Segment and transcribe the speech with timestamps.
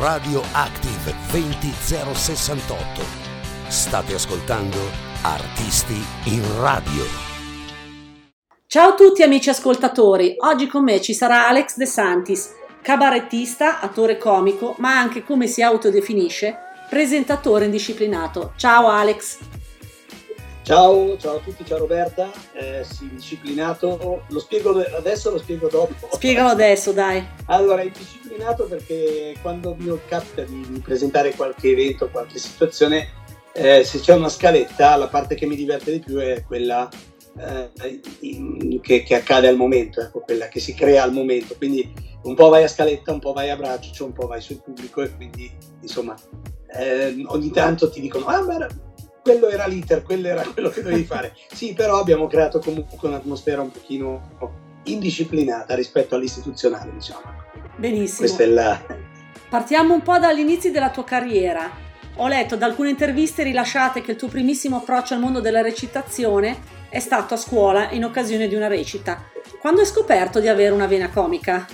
[0.00, 3.02] Radio Active 20068.
[3.68, 4.78] State ascoltando
[5.20, 7.04] Artisti in Radio.
[8.66, 12.50] Ciao a tutti amici ascoltatori, oggi con me ci sarà Alex De Santis,
[12.80, 16.56] cabarettista, attore comico, ma anche come si autodefinisce,
[16.88, 18.54] presentatore indisciplinato.
[18.56, 19.36] Ciao Alex!
[20.62, 22.30] Ciao, ciao a tutti, ciao Roberta.
[22.52, 26.08] Eh, sì, disciplinato, lo spiego adesso o lo spiego dopo?
[26.12, 27.26] Spiegalo adesso, dai.
[27.46, 27.82] Allora,
[28.30, 33.08] indisciplinato perché quando mi capita di, presentare qualche evento, qualche situazione,
[33.52, 36.88] eh, se c'è una scaletta, la parte che mi diverte di più è quella
[37.38, 41.56] eh, in, che, che, accade al momento, ecco, quella che si crea al momento.
[41.56, 44.62] Quindi un po' vai a scaletta, un po' vai a braccio, un po' vai sul
[44.62, 45.50] pubblico e quindi,
[45.80, 46.14] insomma,
[46.72, 48.66] eh, ogni tanto ti dicono, ah, ma
[49.22, 51.34] quello era l'iter, quello era quello che dovevi fare.
[51.52, 54.38] Sì, però abbiamo creato comunque un'atmosfera un pochino
[54.84, 57.48] indisciplinata rispetto all'istituzionale, diciamo.
[57.80, 58.26] Benissimo.
[58.26, 58.78] Questa è la...
[59.48, 61.70] Partiamo un po' dall'inizio della tua carriera.
[62.16, 66.58] Ho letto da alcune interviste rilasciate che il tuo primissimo approccio al mondo della recitazione
[66.90, 69.24] è stato a scuola in occasione di una recita.
[69.58, 71.66] Quando hai scoperto di avere una vena comica?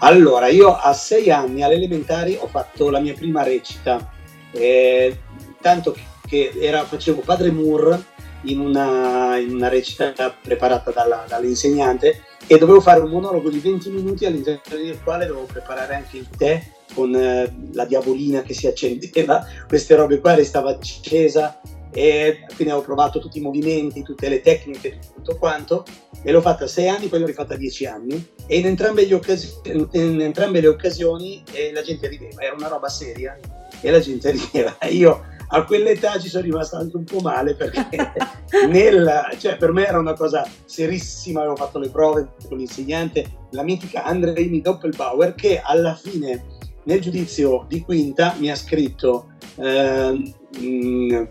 [0.00, 4.10] Allora, io a sei anni alle elementari ho fatto la mia prima recita,
[4.50, 5.16] eh,
[5.60, 8.02] tanto che era, facevo Padre Moore
[8.42, 13.90] in una, in una recita preparata dalla, dall'insegnante e dovevo fare un monologo di 20
[13.90, 16.62] minuti all'interno del quale dovevo preparare anche il tè
[16.94, 21.60] con eh, la diavolina che si accendeva, queste robe qua restava accesa
[21.96, 25.82] e quindi ho provato tutti i movimenti, tutte le tecniche, tutto quanto.
[26.22, 28.28] E l'ho fatta a 6 anni, poi l'ho rifatta a 10 anni.
[28.46, 32.90] E in entrambe, occasioni, in entrambe le occasioni eh, la gente rideva, era una roba
[32.90, 33.38] seria
[33.80, 34.76] e la gente rideva.
[34.90, 37.86] Io a quell'età ci sono rimasto anche un po' male perché
[38.68, 43.62] nel, cioè, per me era una cosa serissima, avevo fatto le prove con l'insegnante, la
[43.62, 46.44] mitica Andrei Doppelbauer che alla fine
[46.84, 51.28] nel giudizio di quinta mi ha scritto, eh, mh,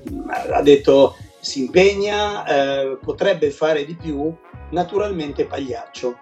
[0.52, 4.34] ha detto si impegna, eh, potrebbe fare di più,
[4.72, 6.18] naturalmente pagliaccio.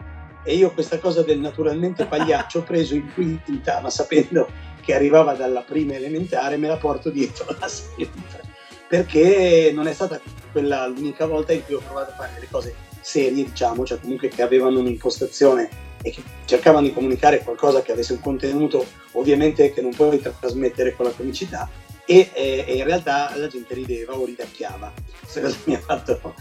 [0.45, 4.47] E io questa cosa del naturalmente pagliaccio ho preso in quinta, ma sapendo
[4.83, 8.41] che arrivava dalla prima elementare, me la porto dietro da sempre.
[8.87, 10.19] Perché non è stata
[10.51, 14.27] quella l'unica volta in cui ho provato a fare delle cose serie, diciamo, cioè comunque
[14.27, 15.69] che avevano un'impostazione
[16.01, 20.95] e che cercavano di comunicare qualcosa che avesse un contenuto ovviamente che non puoi trasmettere
[20.95, 21.69] con la comicità
[22.05, 24.91] e, e, e in realtà la gente rideva o ridacchiava.
[25.19, 26.35] Questa cosa mi ha fatto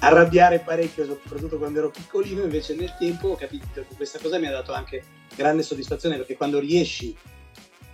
[0.00, 4.46] arrabbiare parecchio, soprattutto quando ero piccolino, invece nel tempo ho capito che questa cosa mi
[4.46, 5.02] ha dato anche
[5.34, 7.16] grande soddisfazione perché quando riesci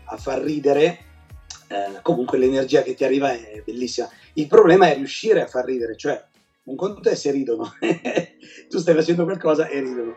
[0.04, 0.98] a far ridere,
[1.68, 4.08] eh, comunque l'energia che ti arriva è bellissima.
[4.34, 6.22] Il problema è riuscire a far ridere, cioè
[6.64, 7.74] un conto è se ridono,
[8.68, 10.16] tu stai facendo qualcosa e ridono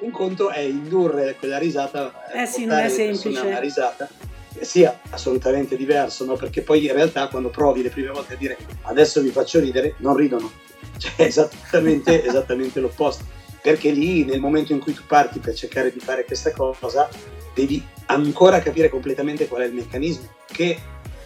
[0.00, 3.40] un conto è indurre quella risata, eh sì, non è semplice.
[3.40, 4.08] Una risata
[4.60, 6.34] sia assolutamente diverso, no?
[6.34, 9.94] perché poi in realtà quando provi le prime volte a dire adesso vi faccio ridere,
[9.98, 10.50] non ridono,
[10.98, 13.24] cioè è esattamente, esattamente l'opposto,
[13.60, 17.08] perché lì nel momento in cui tu parti per cercare di fare questa cosa
[17.58, 20.78] devi ancora capire completamente qual è il meccanismo, che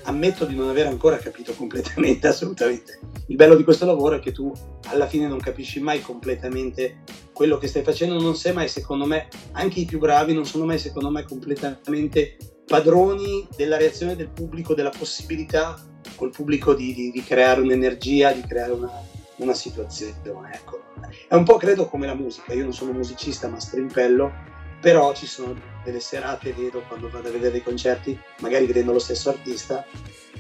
[0.04, 2.98] ammetto di non aver ancora capito completamente, assolutamente.
[3.26, 4.50] Il bello di questo lavoro è che tu
[4.86, 7.02] alla fine non capisci mai completamente
[7.34, 10.64] quello che stai facendo, non sei mai, secondo me, anche i più bravi non sono
[10.64, 15.78] mai, secondo me, completamente padroni della reazione del pubblico, della possibilità
[16.14, 18.90] col pubblico di, di, di creare un'energia, di creare una,
[19.36, 20.54] una situazione.
[20.54, 20.80] Ecco.
[21.28, 25.26] È un po' credo come la musica, io non sono musicista ma strimpello, però ci
[25.26, 25.54] sono
[25.84, 29.86] delle serate, vedo quando vado a vedere dei concerti, magari vedendo lo stesso artista,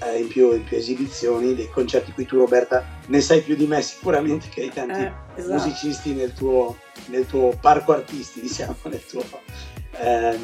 [0.02, 3.68] eh, in, più, in, più, esibizioni, dei concerti qui tu Roberta ne sai più di
[3.68, 5.52] me sicuramente che hai tanti eh, esatto.
[5.52, 8.76] musicisti nel tuo, nel tuo, parco artisti, diciamo,
[9.08, 9.24] tuo,
[10.00, 10.36] eh,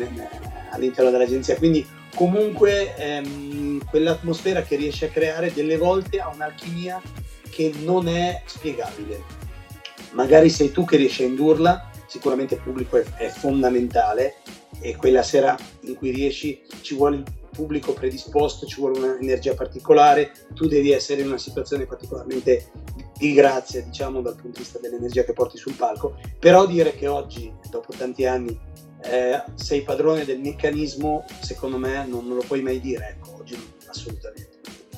[0.71, 1.57] all'interno dell'agenzia.
[1.57, 1.85] Quindi
[2.15, 7.03] comunque ehm, quell'atmosfera che riesci a creare delle volte ha un'alchimia
[7.51, 9.47] che non è spiegabile.
[10.13, 14.37] Magari sei tu che riesci a indurla, sicuramente il pubblico è, è fondamentale
[14.81, 20.33] e quella sera in cui riesci ci vuole il pubblico predisposto, ci vuole un'energia particolare,
[20.55, 22.71] tu devi essere in una situazione particolarmente
[23.17, 27.09] di grazia, diciamo, dal punto di vista dell'energia che porti sul palco, però dire che
[27.09, 28.57] oggi, dopo tanti anni,
[29.03, 33.57] eh, sei padrone del meccanismo, secondo me non, non lo puoi mai dire, ecco, oggi
[33.87, 34.48] assolutamente.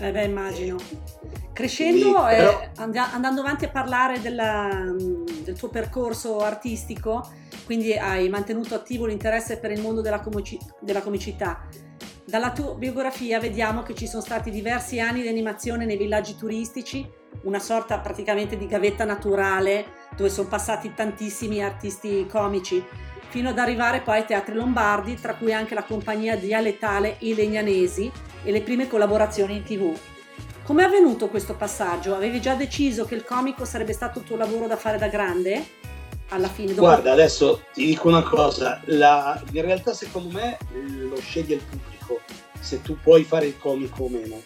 [0.01, 0.79] Eh beh, immagino.
[1.53, 2.71] Crescendo e però...
[3.13, 4.95] andando avanti a parlare della,
[5.43, 7.29] del tuo percorso artistico,
[7.67, 11.67] quindi hai mantenuto attivo l'interesse per il mondo della, comici- della comicità.
[12.25, 17.07] Dalla tua biografia vediamo che ci sono stati diversi anni di animazione nei villaggi turistici,
[17.43, 22.83] una sorta praticamente di gavetta naturale dove sono passati tantissimi artisti comici,
[23.29, 28.11] fino ad arrivare poi ai teatri lombardi, tra cui anche la compagnia dialettale I Legnanesi
[28.43, 29.97] e le prime collaborazioni in tv.
[30.63, 32.15] Come è avvenuto questo passaggio?
[32.15, 35.79] Avevi già deciso che il comico sarebbe stato il tuo lavoro da fare da grande?
[36.29, 36.83] Alla fine, dopo...
[36.83, 39.43] Guarda, adesso ti dico una cosa, la...
[39.53, 40.59] in realtà secondo me
[41.09, 42.21] lo sceglie il pubblico,
[42.61, 44.41] se tu puoi fare il comico o meno,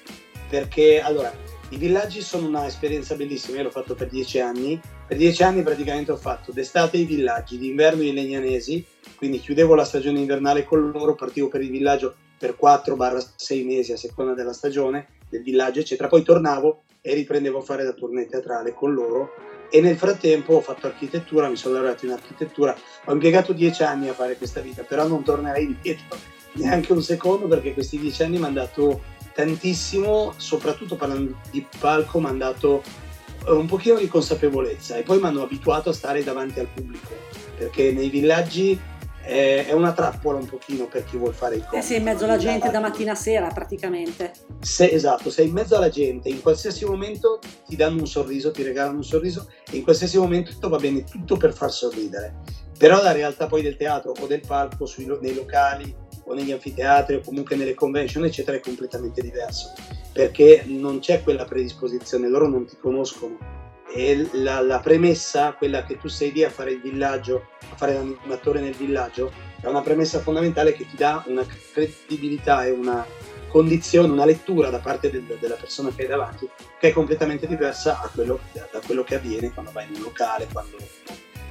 [0.49, 1.31] perché allora
[1.69, 6.13] i villaggi sono un'esperienza bellissima, io l'ho fatto per dieci anni, per dieci anni praticamente
[6.13, 8.83] ho fatto d'estate i villaggi, d'inverno i legnanesi,
[9.17, 12.15] quindi chiudevo la stagione invernale con loro, partivo per il villaggio
[12.45, 16.09] per 4-6 mesi a seconda della stagione, del villaggio, eccetera.
[16.09, 19.31] Poi tornavo e riprendevo a fare la tournée teatrale con loro.
[19.71, 22.77] E nel frattempo ho fatto architettura, mi sono laureato in architettura,
[23.07, 26.19] ho impiegato dieci anni a fare questa vita, però non tornerei indietro
[26.55, 29.03] neanche un secondo perché questi dieci anni mi hanno dato
[29.33, 32.83] tantissimo, soprattutto parlando di palco, mi hanno dato
[33.47, 34.97] eh, un pochino di consapevolezza.
[34.97, 38.79] E poi mi hanno abituato a stare davanti al pubblico perché nei villaggi
[39.25, 41.77] è una trappola un pochino per chi vuole fare il comico.
[41.77, 44.33] Eh, sei in mezzo alla gente da mattina a sera praticamente.
[44.61, 48.63] Se, esatto, sei in mezzo alla gente, in qualsiasi momento ti danno un sorriso, ti
[48.63, 52.41] regalano un sorriso e in qualsiasi momento va bene tutto per far sorridere.
[52.77, 55.95] Però la realtà poi del teatro o del palco sui, nei locali
[56.27, 59.73] o negli anfiteatri o comunque nelle convention eccetera è completamente diverso
[60.15, 65.99] perché non c'è quella predisposizione, loro non ti conoscono e la, la, premessa, quella che
[65.99, 70.21] tu sei lì a fare il villaggio, a fare l'animatore nel villaggio, è una premessa
[70.21, 73.07] fondamentale che ti dà una credibilità e una
[73.49, 76.49] condizione, una lettura da parte del, della persona che hai davanti,
[76.79, 80.77] che è completamente diversa quello, da quello che avviene quando vai in un locale, quando,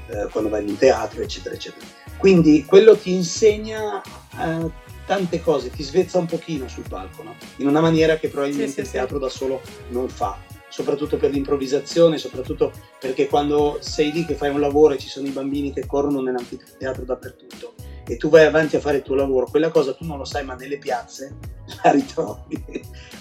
[0.08, 1.86] eh, quando vai in un teatro, eccetera, eccetera.
[2.18, 4.70] Quindi quello ti insegna eh,
[5.06, 7.36] tante cose, ti svezza un pochino sul palco, no?
[7.58, 9.22] in una maniera che probabilmente sì, sì, il teatro sì.
[9.24, 10.38] da solo non fa
[10.74, 15.28] soprattutto per l'improvvisazione, soprattutto perché quando sei lì che fai un lavoro e ci sono
[15.28, 17.76] i bambini che corrono nell'anfiteatro dappertutto
[18.08, 20.44] e tu vai avanti a fare il tuo lavoro, quella cosa tu non lo sai,
[20.44, 21.38] ma nelle piazze
[21.84, 22.60] la ritrovi,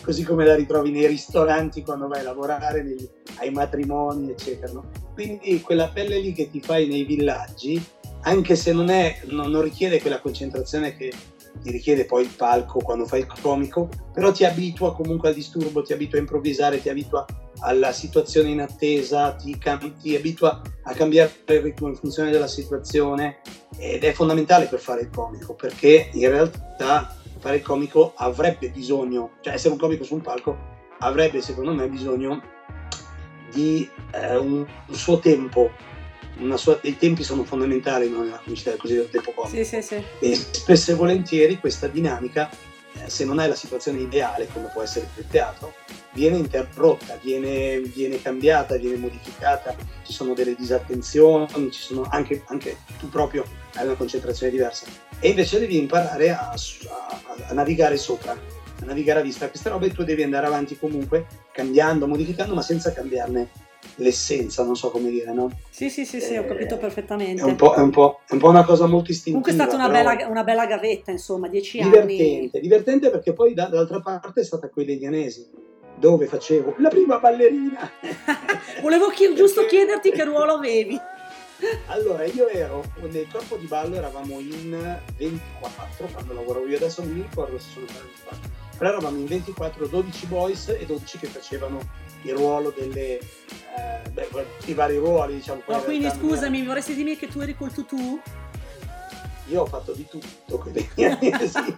[0.00, 3.06] così come la ritrovi nei ristoranti quando vai a lavorare, nei,
[3.36, 4.72] ai matrimoni, eccetera.
[4.72, 4.88] No?
[5.12, 7.84] Quindi quella pelle lì che ti fai nei villaggi,
[8.22, 11.12] anche se non, è, non, non richiede quella concentrazione che
[11.60, 15.82] ti richiede poi il palco quando fai il comico, però ti abitua comunque al disturbo,
[15.82, 17.26] ti abitua a improvvisare, ti abitua
[17.62, 19.58] alla situazione in attesa, ti,
[20.00, 23.40] ti abitua a cambiare il ritmo in funzione della situazione
[23.78, 29.32] ed è fondamentale per fare il comico perché in realtà fare il comico avrebbe bisogno,
[29.40, 32.42] cioè essere un comico su un palco avrebbe secondo me bisogno
[33.50, 35.70] di eh, un, un suo tempo
[36.56, 39.56] sua, i tempi sono fondamentali nella comicità del cosiddetto tempo comico.
[39.56, 40.02] Sì, sì, sì.
[40.20, 42.48] E spesso e volentieri questa dinamica,
[43.06, 45.74] se non è la situazione ideale, come può essere il teatro,
[46.12, 49.74] viene interrotta, viene, viene, cambiata, viene modificata,
[50.04, 53.44] ci sono delle disattenzioni, ci sono anche, anche tu proprio
[53.74, 54.86] hai una concentrazione diversa.
[55.20, 59.92] E invece devi imparare a, a, a navigare sopra, a navigare a vista queste robe
[59.92, 65.32] tu devi andare avanti comunque, cambiando, modificando, ma senza cambiarne l'essenza, non so come dire,
[65.32, 65.50] no?
[65.70, 67.42] Sì, sì, sì, sì ho capito perfettamente.
[67.42, 69.42] È un, po', è, un po', è un po' una cosa molto istintiva.
[69.42, 72.60] Comunque è stata una, bella, una bella, gavetta, insomma, dieci divertente, anni.
[72.60, 75.48] Divertente perché poi dall'altra parte è stata quella indianesi,
[75.96, 77.90] dove facevo la prima ballerina.
[78.80, 80.98] Volevo chi- giusto chiederti che ruolo avevi.
[81.86, 87.12] Allora, io ero nel corpo di ballo, eravamo in 24 quando lavoravo io, adesso non
[87.12, 91.80] mi ricordo se sono 24, però eravamo in 24, 12 boys e 12 che facevano
[92.22, 94.28] il ruolo delle eh, beh,
[94.66, 98.20] i vari ruoli diciamo no, quindi scusami mi vorresti dirmi che tu eri col tutù?
[99.46, 101.74] io ho fatto di tutto sì.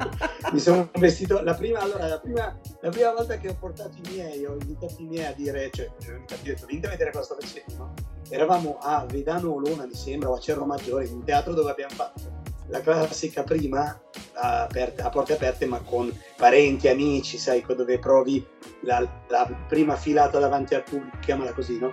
[0.52, 4.10] mi sono vestito la prima, allora, la, prima, la prima volta che ho portato i
[4.10, 7.36] miei ho invitato i miei a dire cioè ho detto venite a vedere cosa sto
[7.40, 7.94] facendo no?
[8.28, 11.94] eravamo a Vedano Olona mi sembra o a Cerro Maggiore in un teatro dove abbiamo
[11.94, 12.33] fatto
[12.68, 14.00] la classica prima
[14.34, 18.44] a, a, porte aperte ma con parenti, amici, sai, dove provi
[18.80, 21.92] la, la prima filata davanti al pubblico, chiamala così, no?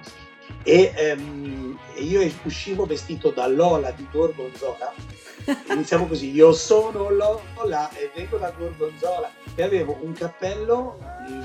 [0.64, 4.94] E, ehm, io uscivo vestito da Lola di Gorgonzola,
[5.72, 10.98] iniziamo così, io sono Lola e vengo da Gorgonzola e avevo un cappello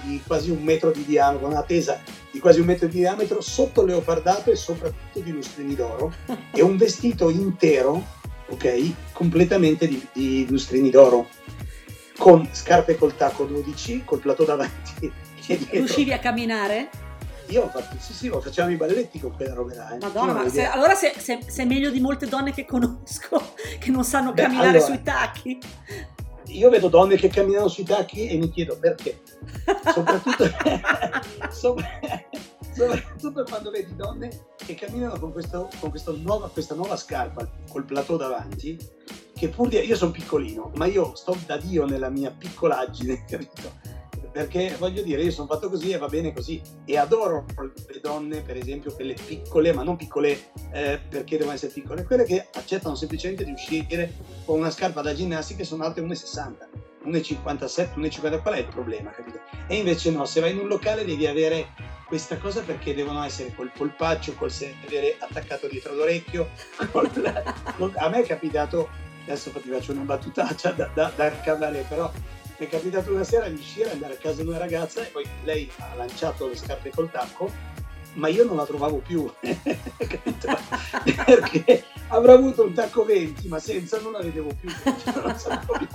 [0.03, 3.85] di quasi un metro di diametro, una tesa di quasi un metro di diametro sotto
[3.85, 6.13] leopardato e soprattutto di lustrini d'oro
[6.53, 8.05] e un vestito intero
[8.49, 8.93] ok?
[9.13, 11.29] Completamente di, di lustrini d'oro,
[12.17, 15.13] con scarpe col tacco 12, col plateau davanti
[15.47, 15.67] e.
[15.71, 16.89] Riuscivi a camminare?
[17.49, 19.95] Io ho fatto, sì, sì, facciamo i balletti con quella roba là.
[19.95, 19.99] Eh.
[20.01, 24.03] Madonna, ma se, allora sei, sei, sei, meglio di molte donne che conosco, che non
[24.03, 25.59] sanno Beh, camminare allora, sui tacchi.
[26.47, 29.21] Io vedo donne che camminano sui tacchi e mi chiedo perché.
[29.93, 30.45] Soprattutto,
[32.77, 35.93] soprattutto quando vedi donne che camminano con, questo, con
[36.23, 38.79] nuova, questa nuova scarpa, col plateau davanti,
[39.35, 39.79] che pur di...
[39.79, 43.95] Io sono piccolino, ma io sto da Dio nella mia piccolaggine, capito?
[44.37, 46.61] perché voglio dire, io sono fatto così e va bene così.
[46.85, 51.73] E adoro le donne, per esempio, quelle piccole, ma non piccole eh, perché devono essere
[51.73, 54.13] piccole, quelle che accettano semplicemente di uscire
[54.45, 56.53] con una scarpa da ginnastica e sono alte 1,60.
[57.07, 59.41] 1,57, 1,50, qual è il problema, capito?
[59.69, 61.69] E invece no, se vai in un locale devi avere
[62.07, 66.51] questa cosa perché devono essere col polpaccio, col sedere attaccato dietro l'orecchio.
[66.93, 67.11] Col...
[67.97, 68.89] A me è capitato,
[69.25, 72.11] adesso ti faccio una battutaccia da, da, da cavare, però
[72.59, 75.27] mi è capitato una sera di uscire, andare a casa di una ragazza e poi
[75.43, 77.51] lei ha lanciato le scarpe col tacco,
[78.15, 79.31] ma io non la trovavo più,
[81.27, 84.71] perché avrà avuto un tacco 20, ma senza non la vedevo più.
[85.17, 85.37] Non
[85.77, 85.87] più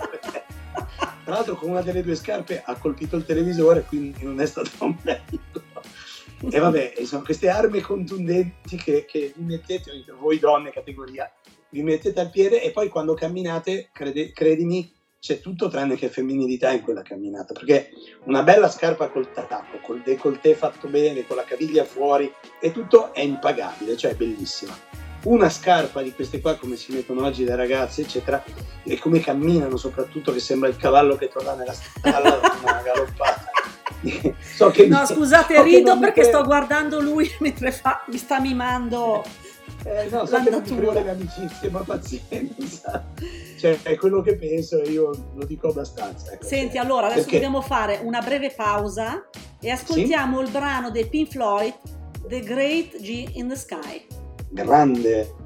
[1.24, 4.70] Tra l'altro con una delle due scarpe ha colpito il televisore, quindi non è stato
[4.80, 5.70] un bello.
[6.50, 11.32] E vabbè, sono queste armi contundenti che, che vi mettete, voi donne categoria,
[11.70, 16.72] vi mettete al piede e poi quando camminate, crede, credimi, c'è tutto tranne che femminilità
[16.72, 17.92] in quella camminata, perché
[18.24, 23.14] una bella scarpa col tacco, col décolleté fatto bene, con la caviglia fuori, e tutto
[23.14, 24.76] è impagabile, cioè è bellissima.
[25.26, 28.44] Una scarpa di queste qua, come si mettono oggi le ragazze, eccetera,
[28.84, 33.61] e come camminano soprattutto, che sembra il cavallo che torna nella stalla una galoppata.
[34.56, 39.24] so no, mi, scusate, so rido perché sto guardando lui mentre fa, mi sta mimando
[39.86, 43.06] eh, no, so che non ti creo le amicizie, ma pazienza.
[43.58, 46.32] Cioè, è quello che penso e io lo dico abbastanza.
[46.32, 46.46] Ecco.
[46.46, 47.36] Senti, allora, adesso Perché?
[47.36, 49.28] dobbiamo fare una breve pausa
[49.60, 50.44] e ascoltiamo sì?
[50.46, 51.74] il brano dei Pink Floyd,
[52.28, 54.06] The Great G in the Sky.
[54.50, 55.41] Grande.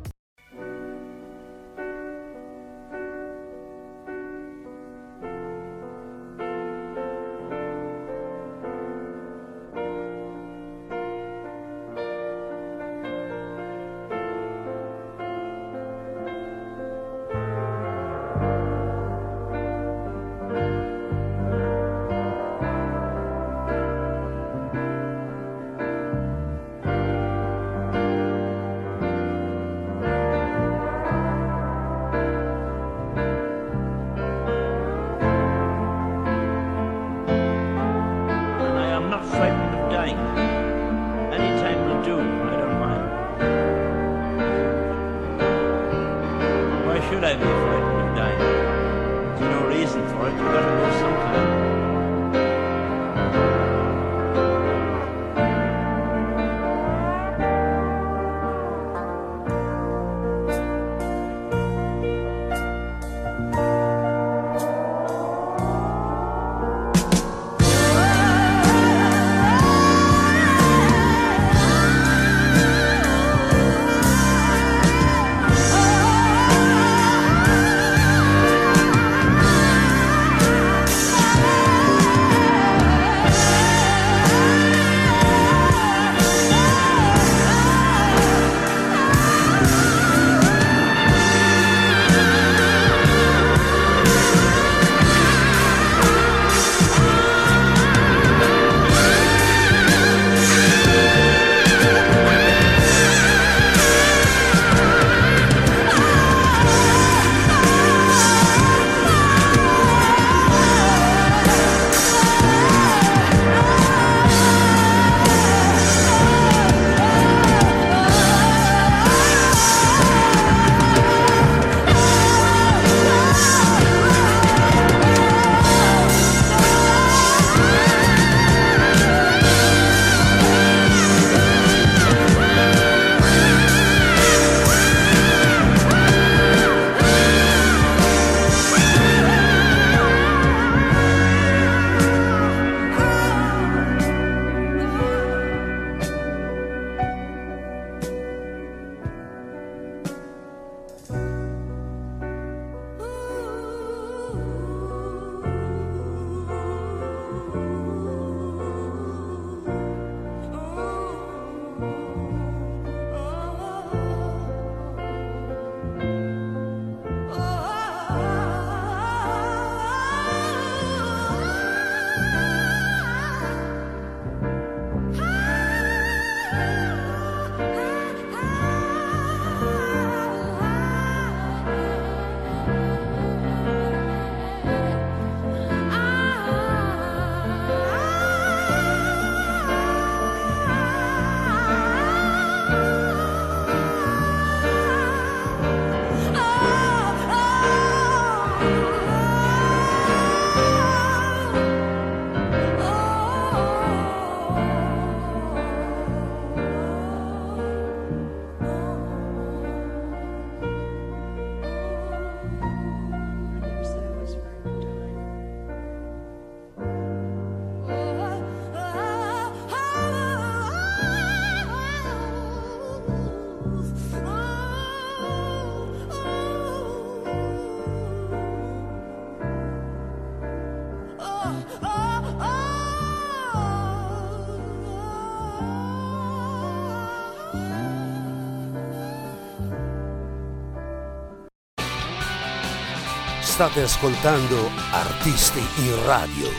[243.55, 246.49] State ascoltando Artisti in Radio.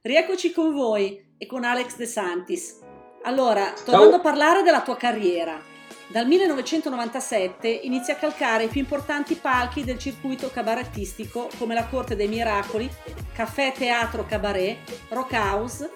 [0.00, 2.78] Rieccoci con voi e con Alex De Santis.
[3.24, 4.18] Allora, tornando Ciao.
[4.18, 5.60] a parlare della tua carriera,
[6.06, 12.16] dal 1997 inizia a calcare i più importanti palchi del circuito cabarettistico come la Corte
[12.16, 12.90] dei Miracoli,
[13.34, 14.78] Caffè Teatro Cabaret,
[15.10, 15.90] Rock House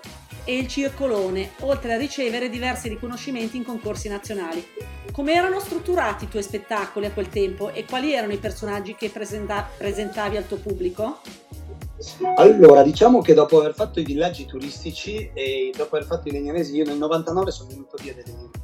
[0.45, 4.63] e il Circolone, oltre a ricevere diversi riconoscimenti in concorsi nazionali.
[5.13, 9.11] Come erano strutturati i tuoi spettacoli a quel tempo e quali erano i personaggi che
[9.11, 11.19] presenta- presentavi al tuo pubblico?
[12.37, 16.77] Allora, diciamo che dopo aver fatto i villaggi turistici e dopo aver fatto i legnanesi,
[16.77, 18.59] io nel 99 sono venuto via dei legnanesi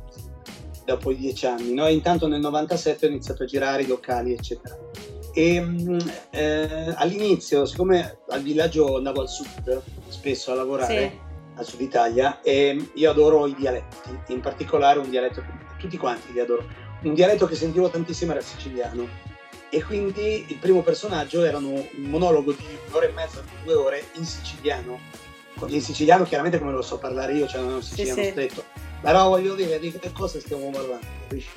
[0.86, 1.74] dopo i dieci anni.
[1.74, 1.86] No?
[1.88, 4.78] Intanto nel 97 ho iniziato a girare i locali, eccetera.
[5.34, 5.62] E
[6.30, 11.18] eh, all'inizio, siccome al villaggio andavo al sud spesso a lavorare, sì.
[11.56, 16.32] al sud Italia, e io adoro i dialetti, in particolare un dialetto che tutti quanti
[16.32, 16.66] li adoro.
[17.02, 19.08] Un dialetto che sentivo tantissimo era il siciliano.
[19.68, 24.24] E quindi il primo personaggio era un monologo di un'ora e mezza, due ore in
[24.24, 24.98] siciliano.
[25.66, 28.86] In siciliano chiaramente come lo so parlare io, cioè non è un siciliano sì, stretto
[29.00, 31.50] però voglio dire di che cosa stiamo parlando, capisci?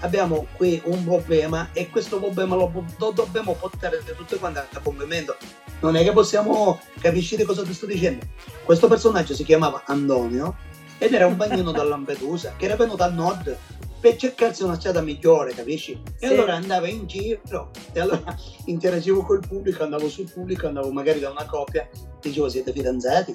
[0.00, 5.36] Abbiamo qui un problema e questo problema lo, lo dobbiamo portare tutti quanti a compimento.
[5.80, 8.26] Non è che possiamo capire cosa ti sto dicendo.
[8.64, 10.56] Questo personaggio si chiamava Antonio
[11.00, 13.56] ed era un bagnino da Lampedusa che era venuto al nord
[13.98, 15.92] per cercarsi una strada migliore, capisci?
[15.92, 16.32] E sì.
[16.32, 18.36] allora andava in giro e allora
[18.66, 21.88] interagivo col pubblico, andavo sul pubblico, andavo magari da una coppia,
[22.20, 23.34] dicevo siete fidanzati?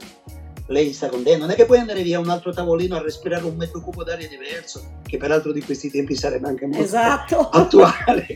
[0.68, 3.02] lei sta con te, non è che puoi andare via a un altro tavolino a
[3.02, 7.50] respirare un metro cubo d'aria diverso, che peraltro di questi tempi sarebbe anche molto esatto.
[7.50, 8.36] attuale.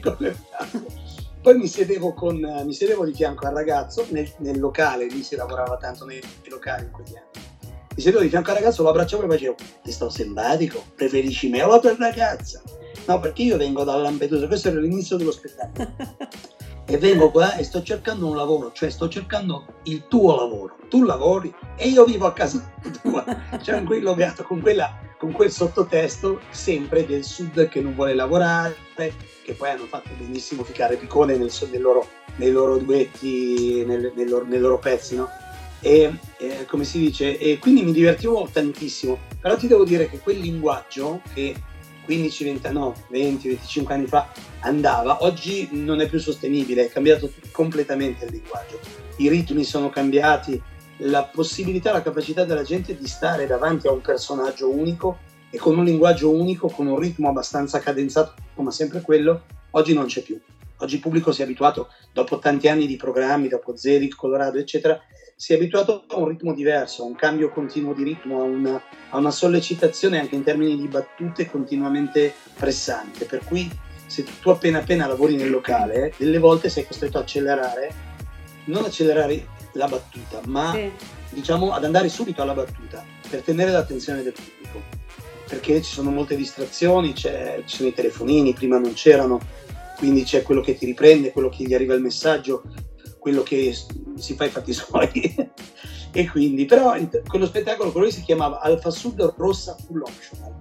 [1.42, 5.36] Poi mi sedevo, con, mi sedevo, di fianco al ragazzo nel, nel, locale, lì si
[5.36, 7.49] lavorava tanto nei, nei locali in quegli anni.
[7.96, 11.62] Mi sedevo di fianco al ragazzo, lo abbracciavo e facevo, ti sto simpatico, preferisci me
[11.64, 12.62] o la tua ragazza?
[13.08, 15.96] No, perché io vengo da Lampedusa, questo era l'inizio dello spettacolo.
[16.86, 20.76] e vengo qua e sto cercando un lavoro, cioè sto cercando il tuo lavoro.
[20.90, 22.72] Tu lavori e io vivo a casa
[23.02, 23.24] tua.
[23.68, 29.54] Un logato con, quella, con quel sottotesto sempre del sud che non vuole lavorare, che
[29.54, 34.46] poi hanno fatto benissimo ficare Piccone nel, nel loro, nei loro duetti, nel, nel, loro,
[34.46, 35.30] nei loro pezzi, no?
[35.82, 39.18] E, eh, come si dice, e quindi mi divertivo tantissimo.
[39.40, 41.56] Però ti devo dire che quel linguaggio che
[42.10, 47.32] 15, 20, no, 20, 25 anni fa andava, oggi non è più sostenibile, è cambiato
[47.52, 48.80] completamente il linguaggio.
[49.18, 50.60] I ritmi sono cambiati,
[51.04, 55.20] la possibilità, la capacità della gente di stare davanti a un personaggio unico
[55.52, 60.06] e con un linguaggio unico, con un ritmo abbastanza cadenzato, ma sempre quello, oggi non
[60.06, 60.40] c'è più.
[60.78, 65.00] Oggi il pubblico si è abituato, dopo tanti anni di programmi, dopo Zelig, Colorado, eccetera,
[65.40, 68.84] si è abituato a un ritmo diverso, a un cambio continuo di ritmo, a una,
[69.12, 73.24] a una sollecitazione anche in termini di battute continuamente pressante.
[73.24, 73.72] Per cui
[74.06, 77.94] se tu appena appena lavori nel locale, delle volte sei costretto a accelerare,
[78.66, 80.92] non accelerare la battuta, ma sì.
[81.30, 84.82] diciamo ad andare subito alla battuta per tenere l'attenzione del pubblico.
[85.48, 87.30] Perché ci sono molte distrazioni, ci
[87.64, 89.40] sono i telefonini, prima non c'erano,
[89.96, 92.64] quindi c'è quello che ti riprende, quello che gli arriva il messaggio,
[93.20, 93.76] quello che
[94.16, 95.36] si fa i fatti suoi.
[96.12, 96.96] e quindi, però
[97.28, 100.58] quello spettacolo con lui si chiamava Alfa Sud Rossa Full Optional.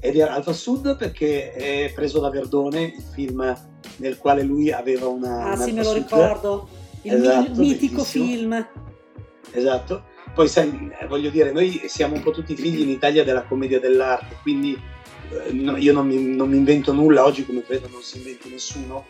[0.00, 3.56] Ed era Alfa Sud perché è preso da Verdone, il film
[3.96, 5.50] nel quale lui aveva una...
[5.50, 5.96] Ah sì, me lo Sud.
[5.96, 6.68] ricordo,
[7.02, 8.24] il esatto, mitico bellissimo.
[8.24, 8.68] film.
[9.52, 10.04] Esatto.
[10.34, 14.36] Poi sai, voglio dire, noi siamo un po' tutti figli in Italia della commedia dell'arte,
[14.42, 14.78] quindi
[15.30, 19.06] eh, io non mi, non mi, invento nulla, oggi come credo non si inventi nessuno,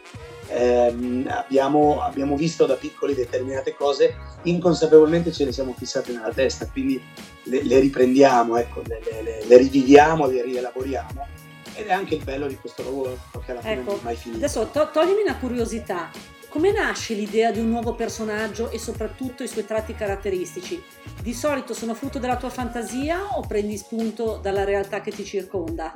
[0.48, 6.68] ehm, abbiamo, abbiamo, visto da piccoli determinate cose, inconsapevolmente ce le siamo fissate nella testa,
[6.68, 7.02] quindi
[7.44, 11.44] le, le riprendiamo, ecco, le, le, le, riviviamo, le rielaboriamo
[11.76, 14.16] ed è anche il bello di questo lavoro che alla fine ecco, non è mai
[14.16, 14.44] finito.
[14.44, 16.10] Adesso to- toglimi una curiosità.
[16.56, 20.82] Come nasce l'idea di un nuovo personaggio e soprattutto i suoi tratti caratteristici?
[21.20, 25.92] Di solito sono frutto della tua fantasia o prendi spunto dalla realtà che ti circonda?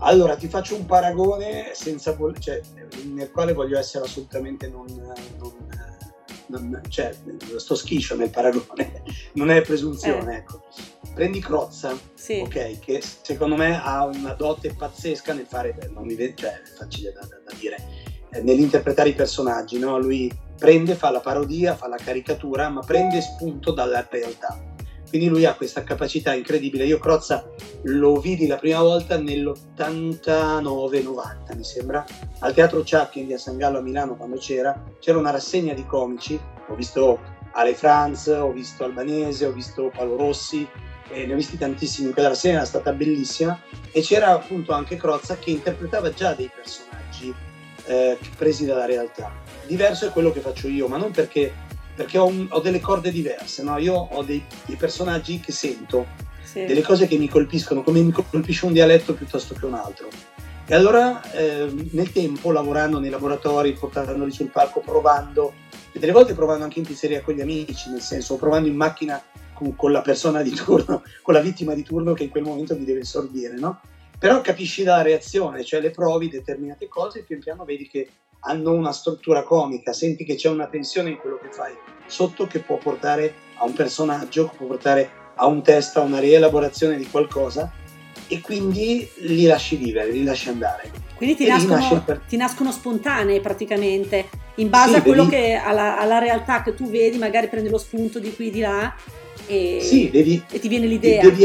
[0.00, 2.60] Allora, ti faccio un paragone senza, cioè,
[3.04, 4.84] nel quale voglio essere assolutamente non,
[5.38, 5.52] non,
[6.48, 7.16] non cioè,
[7.56, 10.36] sto schiscio nel paragone, non è presunzione, eh.
[10.36, 10.64] ecco.
[11.14, 12.40] Prendi Crozza, sì.
[12.40, 16.76] ok, che secondo me ha una dote pazzesca nel fare, non mi vede, cioè, è
[16.76, 18.07] facile da, da, da dire,
[18.42, 19.98] nell'interpretare i personaggi, no?
[19.98, 24.56] Lui prende, fa la parodia, fa la caricatura, ma prende spunto dalla realtà.
[25.08, 26.84] Quindi lui ha questa capacità incredibile.
[26.84, 27.48] Io Crozza
[27.84, 32.04] lo vidi la prima volta nell'89-90, mi sembra,
[32.40, 35.86] al Teatro Ciacchi in via San Gallo a Milano quando c'era, c'era una rassegna di
[35.86, 36.38] comici,
[36.68, 37.18] ho visto
[37.52, 40.68] Ale Franz, ho visto Albanese, ho visto Paolo Rossi,
[41.10, 43.58] e ne ho visti tantissimi, quella rassegna era stata bellissima.
[43.90, 47.34] E c'era appunto anche Crozza che interpretava già dei personaggi
[47.88, 49.32] eh, presi dalla realtà.
[49.66, 51.52] Diverso è quello che faccio io, ma non perché,
[51.94, 53.78] perché ho, un, ho, delle corde diverse, no?
[53.78, 56.06] io ho dei, dei personaggi che sento,
[56.42, 56.64] sì.
[56.64, 60.08] delle cose che mi colpiscono, come mi colpisce un dialetto piuttosto che un altro.
[60.70, 65.54] E allora eh, nel tempo, lavorando nei laboratori, portandoli sul palco, provando,
[65.90, 69.22] e delle volte provando anche in pizzeria con gli amici, nel senso, provando in macchina
[69.54, 72.76] con, con, la persona di turno, con la vittima di turno che in quel momento
[72.76, 73.80] mi deve sorbire, no?
[74.18, 78.08] Però capisci la reazione, cioè le provi determinate cose e pian piano vedi che
[78.40, 81.74] hanno una struttura comica, senti che c'è una tensione in quello che fai
[82.06, 86.96] sotto che può portare a un personaggio, può portare a un testo, a una rielaborazione
[86.96, 87.70] di qualcosa
[88.26, 90.90] e quindi li lasci vivere, li lasci andare.
[91.14, 92.22] Quindi ti, nascono, per...
[92.28, 95.36] ti nascono, spontanei praticamente, in base sì, a quello devi...
[95.36, 98.60] che, alla, alla, realtà che tu vedi, magari prendi lo spunto di qui e di
[98.60, 98.94] là
[99.46, 101.22] e, sì, devi, e ti viene l'idea.
[101.22, 101.44] Devi,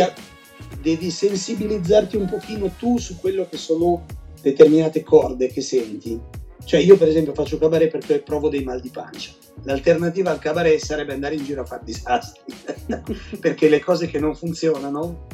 [0.82, 4.06] devi sensibilizzarti un pochino tu su quello che sono
[4.42, 6.20] determinate corde che senti.
[6.66, 9.32] Cioè io per esempio faccio cabaret perché provo dei mal di pancia.
[9.64, 12.42] L'alternativa al cabaret sarebbe andare in giro a fare disastri,
[13.40, 15.28] perché le cose che non funzionano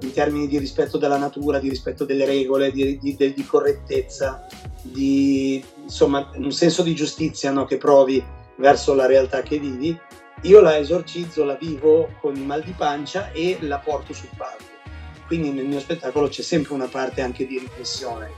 [0.00, 4.46] in termini di rispetto della natura, di rispetto delle regole, di, di, di correttezza,
[4.82, 8.24] di insomma un senso di giustizia no, che provi
[8.58, 9.98] verso la realtà che vivi,
[10.42, 14.77] io la esorcizzo, la vivo con il mal di pancia e la porto sul palco.
[15.28, 18.32] Quindi nel mio spettacolo c'è sempre una parte anche di riflessione,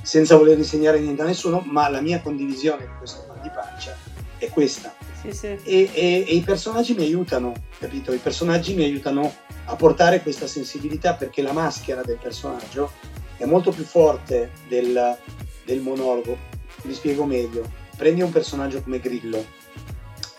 [0.00, 3.94] senza voler insegnare niente a nessuno, ma la mia condivisione di questo mal di pancia
[4.38, 4.94] è questa.
[5.20, 5.46] Sì, sì.
[5.46, 8.12] E, e, e, i personaggi mi aiutano, capito?
[8.12, 12.92] I personaggi mi aiutano a portare questa sensibilità perché la maschera del personaggio
[13.36, 15.18] è molto più forte del,
[15.64, 16.38] del monologo.
[16.82, 17.68] Vi spiego meglio.
[17.96, 19.44] Prendi un personaggio come Grillo,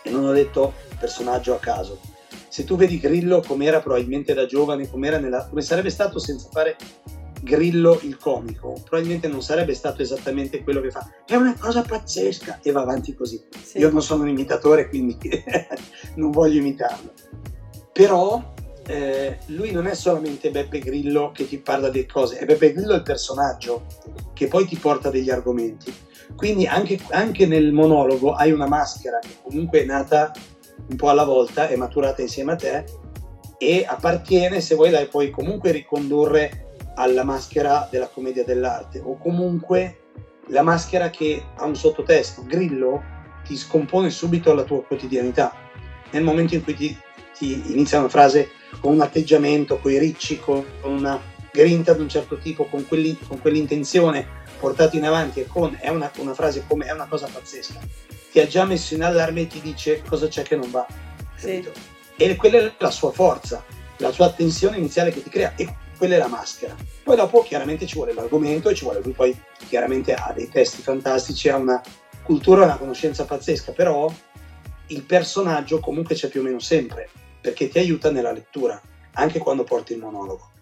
[0.08, 2.00] e non ho detto personaggio a caso,
[2.48, 6.48] se tu vedi Grillo come era probabilmente da giovane, come, nella, come sarebbe stato senza
[6.50, 6.76] fare
[7.42, 11.08] Grillo il comico, probabilmente non sarebbe stato esattamente quello che fa.
[11.24, 13.40] È una cosa pazzesca e va avanti così.
[13.62, 13.78] Sì.
[13.78, 15.16] Io non sono un imitatore, quindi
[16.16, 17.12] non voglio imitarlo.
[17.92, 18.54] Però
[18.86, 22.94] eh, lui non è solamente Beppe Grillo che ti parla di cose, è Beppe Grillo
[22.94, 23.84] il personaggio
[24.32, 25.92] che poi ti porta degli argomenti.
[26.36, 30.32] Quindi anche, anche nel monologo hai una maschera che comunque è nata
[30.86, 32.84] un po' alla volta, è maturata insieme a te
[33.58, 40.00] e appartiene, se vuoi, la puoi comunque ricondurre alla maschera della commedia dell'arte o comunque
[40.46, 42.44] la maschera che ha un sottotesto.
[42.44, 43.02] Grillo
[43.44, 45.52] ti scompone subito la tua quotidianità.
[46.10, 46.96] Nel momento in cui ti,
[47.36, 51.20] ti inizia una frase con un atteggiamento, con i ricci, con una
[51.52, 54.26] grinta di un certo tipo, con, con quell'intenzione
[54.58, 58.40] portato in avanti e con è una, una frase come è una cosa pazzesca ti
[58.40, 60.86] ha già messo in allarme e ti dice cosa c'è che non va.
[61.36, 61.66] Sì.
[62.16, 63.64] E quella è la sua forza,
[63.98, 66.74] la sua attenzione iniziale che ti crea e quella è la maschera.
[67.02, 69.36] Poi dopo chiaramente ci vuole l'argomento e ci vuole lui poi
[69.66, 71.82] chiaramente ha dei testi fantastici, ha una
[72.22, 74.12] cultura, una conoscenza pazzesca, però
[74.88, 77.08] il personaggio comunque c'è più o meno sempre
[77.40, 78.80] perché ti aiuta nella lettura,
[79.12, 80.52] anche quando porti il monologo.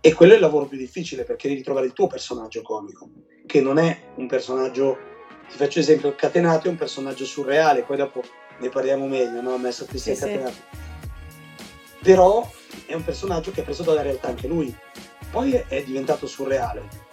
[0.00, 3.08] E quello è il lavoro più difficile perché devi trovare il tuo personaggio comico,
[3.44, 5.14] che non è un personaggio
[5.50, 8.22] ti faccio esempio, Catenato è un personaggio surreale, poi dopo
[8.58, 9.56] ne parliamo meglio, no?
[9.58, 10.52] Messo Cristian sì, Catenato.
[10.52, 10.78] Sì.
[12.02, 12.50] Però
[12.86, 14.74] è un personaggio che ha preso dalla realtà anche lui.
[15.30, 17.04] Poi è diventato surreale.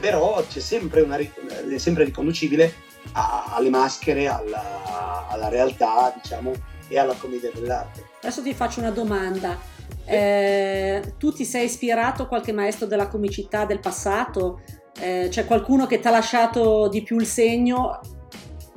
[0.00, 2.74] Però c'è sempre una, è sempre riconducibile
[3.12, 6.52] a, alle maschere, alla, alla realtà, diciamo,
[6.88, 8.04] e alla commedia dell'arte.
[8.20, 9.58] Adesso ti faccio una domanda.
[10.04, 14.60] Eh, tu ti sei ispirato a qualche maestro della comicità del passato?
[15.00, 18.00] Eh, c'è qualcuno che ti ha lasciato di più il segno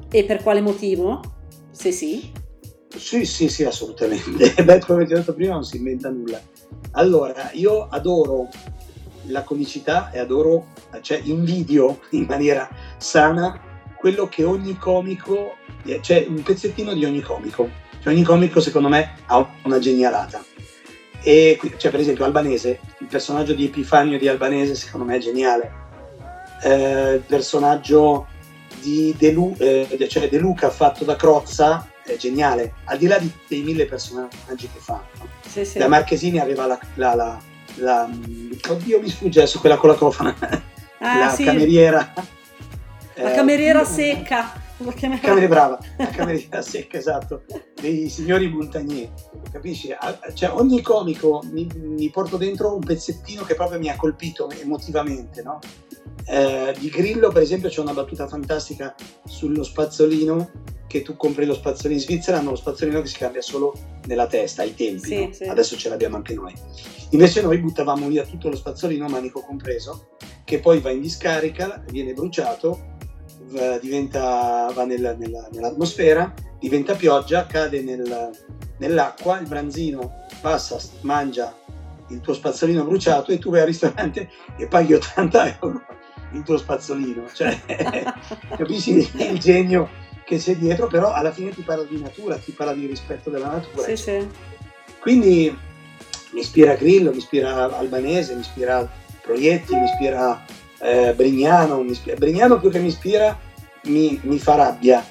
[0.10, 1.22] e per quale motivo?
[1.72, 2.32] Se sì.
[2.96, 4.54] Sì, sì, sì, assolutamente.
[4.64, 6.42] Beh, come ti ho detto prima, non si inventa nulla.
[6.92, 8.48] Allora, io adoro
[9.28, 10.68] la comicità e adoro,
[11.02, 13.60] cioè invidio in maniera sana
[13.98, 15.56] quello che ogni comico,
[16.02, 17.70] cioè un pezzettino di ogni comico.
[18.02, 20.44] Cioè ogni comico secondo me ha una genialata.
[21.22, 25.85] E cioè, per esempio Albanese, il personaggio di Epifanio di Albanese secondo me è geniale
[26.62, 28.28] eh, il personaggio
[28.82, 33.18] di De, Lu- eh, cioè De, Luca fatto da Crozza è geniale, al di là
[33.18, 35.04] di, dei mille personaggi che fa.
[35.48, 35.78] Sì, sì.
[35.78, 37.42] Da Marchesini aveva la, la, la,
[37.76, 38.10] la,
[38.70, 40.36] Oddio, mi sfugge adesso quella con la cofana.
[41.00, 41.44] Ah, la sì.
[41.44, 42.14] cameriera.
[43.16, 44.64] La cameriera eh, secca.
[44.80, 47.44] La cameriera brava, la cameriera secca, esatto,
[47.80, 49.10] dei signori Montagnier,
[49.50, 49.96] capisci?
[50.34, 55.42] Cioè, ogni comico mi, mi, porto dentro un pezzettino che proprio mi ha colpito emotivamente,
[55.44, 55.60] no?
[56.26, 60.52] Eh, di Grillo, per esempio, c'è una battuta fantastica sullo spazzolino
[60.88, 63.74] che tu compri lo spazzolino in Svizzera, hanno lo spazzolino che si cambia solo
[64.08, 65.32] nella testa, ai tempi, sì, no?
[65.32, 65.44] sì.
[65.44, 66.54] adesso ce l'abbiamo anche noi.
[67.12, 70.10] Invece noi buttavamo via tutto lo spazzolino, manico compreso,
[70.44, 72.94] che poi va in discarica, viene bruciato
[73.54, 78.32] eh, diventa, va nel, nella, nell'atmosfera, diventa pioggia, cade nel,
[78.78, 81.56] nell'acqua, il branzino passa, mangia
[82.10, 85.82] il tuo spazzolino bruciato e tu vai al ristorante e paghi 80 euro
[86.34, 87.24] il tuo spazzolino.
[87.32, 87.62] Cioè,
[88.58, 89.90] capisci il genio
[90.26, 93.48] che c'è dietro, però alla fine ti parla di natura, ti parla di rispetto della
[93.48, 93.84] natura.
[93.84, 94.28] Sì, sì.
[95.00, 95.56] Quindi
[96.32, 98.90] mi ispira Grillo, mi ispira Albanese, mi ispira
[99.22, 100.44] Proietti, mi ispira
[100.86, 103.38] eh, Brignano, mi Brignano più che mi ispira
[103.86, 105.06] mi, mi fa rabbia,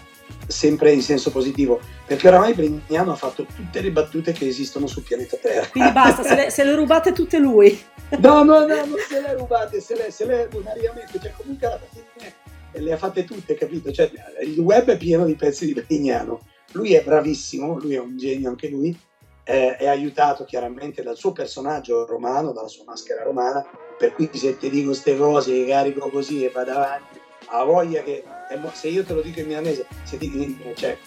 [0.47, 5.03] sempre in senso positivo, perché oramai Brignano ha fatto tutte le battute che esistono sul
[5.03, 5.67] pianeta Terra.
[5.69, 7.79] Quindi basta, se le, se le rubate tutte lui.
[8.19, 11.81] No, no, no, non se le rubate, se le, se le bonariamente, cioè comunque alla
[11.91, 12.43] fine
[12.77, 13.93] le ha fatte tutte, capito?
[13.93, 14.11] Cioè,
[14.45, 16.41] il web è pieno di pezzi di Brignano.
[16.73, 18.97] Lui è bravissimo, lui è un genio anche lui,
[19.45, 23.65] eh, è aiutato chiaramente dal suo personaggio romano, dalla sua maschera romana,
[23.99, 28.25] per cui se ti dico queste cose, carico così e vado avanti, ha voglia che,
[28.73, 30.99] se io te lo dico in milanese, se ti, cioè,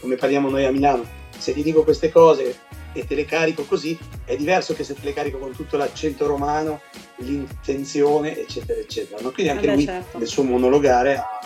[0.00, 2.58] come parliamo noi a Milano, se ti dico queste cose
[2.92, 6.26] e te le carico così, è diverso che se te le carico con tutto l'accento
[6.26, 6.80] romano,
[7.16, 9.20] l'intenzione, eccetera, eccetera.
[9.20, 9.32] No?
[9.32, 10.18] Quindi anche Vabbè, lui, certo.
[10.18, 11.40] nel suo monologare, ha,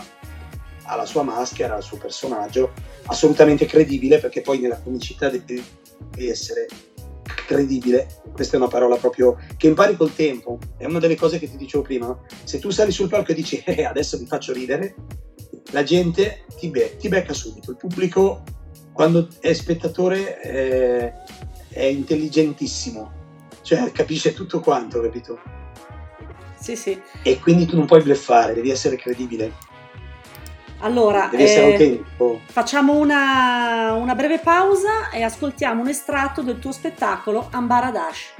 [0.84, 2.72] ha la sua maschera, il suo personaggio,
[3.06, 5.64] assolutamente credibile, perché poi nella comicità devi
[6.28, 6.68] essere
[7.46, 8.22] credibile.
[8.32, 10.58] Questa è una parola proprio che impari col tempo.
[10.76, 12.06] È una delle cose che ti dicevo prima.
[12.06, 12.24] no?
[12.44, 14.94] Se tu sali sul palco e dici eh, adesso vi faccio ridere,
[15.70, 17.70] la gente ti, be- ti becca subito.
[17.70, 18.42] Il pubblico,
[18.92, 21.12] quando è spettatore, eh,
[21.68, 23.12] è intelligentissimo,
[23.62, 25.38] cioè capisce tutto quanto, capito?
[26.60, 27.00] Sì, sì.
[27.22, 29.54] E quindi tu non puoi bleffare, devi essere credibile,
[30.82, 32.40] Allora, eh, autentico.
[32.50, 38.34] facciamo una, una breve pausa e ascoltiamo un estratto del tuo spettacolo Ambaradash.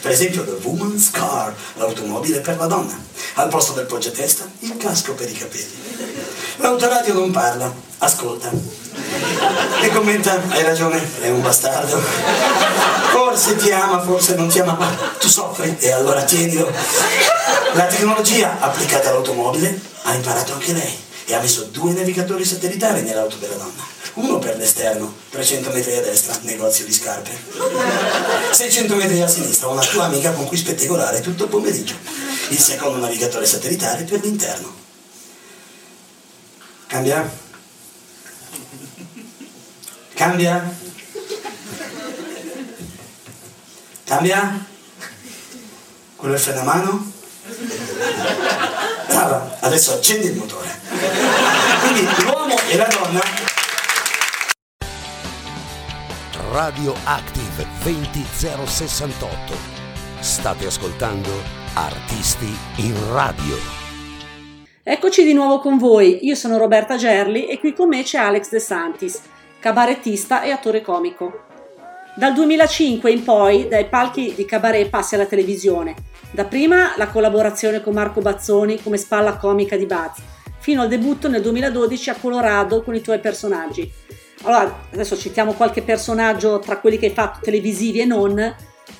[0.00, 2.96] Per esempio The Woman's Car, l'automobile per la donna.
[3.34, 5.80] Al posto del poggiatesta, il casco per i capelli.
[6.56, 8.50] L'autoradio non parla, ascolta.
[9.80, 12.00] E commenta, hai ragione, è un bastardo.
[13.10, 16.70] Forse ti ama, forse non ti ama, ma tu soffri e allora tienilo.
[17.72, 23.36] La tecnologia applicata all'automobile ha imparato anche lei e ha messo due navigatori satellitari nell'auto
[23.36, 23.82] della donna.
[24.14, 27.30] Uno per l'esterno, 300 metri a destra, negozio di scarpe.
[28.50, 31.94] 600 metri a sinistra, una tua amica con cui spettacolare tutto il pomeriggio.
[32.50, 34.74] Il secondo navigatore satellitare per l'interno.
[36.86, 37.34] Cambia?
[40.12, 40.76] Cambia?
[44.04, 44.66] Cambia?
[46.16, 47.10] Quello è il freno
[49.12, 49.28] a mano?
[49.28, 50.68] Brava, adesso accendi il motore.
[51.80, 53.20] Quindi l'uomo e la donna
[56.52, 59.54] Radio Active 20068.
[60.20, 61.30] State ascoltando
[61.74, 63.56] Artisti in Radio.
[64.82, 68.50] Eccoci di nuovo con voi, io sono Roberta Gerli e qui con me c'è Alex
[68.50, 69.22] De Santis,
[69.60, 71.51] cabarettista e attore comico.
[72.14, 75.94] Dal 2005 in poi dai palchi di cabaret passi alla televisione,
[76.30, 80.18] dapprima la collaborazione con Marco Bazzoni come spalla comica di Buzz,
[80.58, 83.90] fino al debutto nel 2012 a Colorado con i tuoi personaggi.
[84.42, 88.56] Allora, adesso citiamo qualche personaggio tra quelli che hai fatto televisivi e non,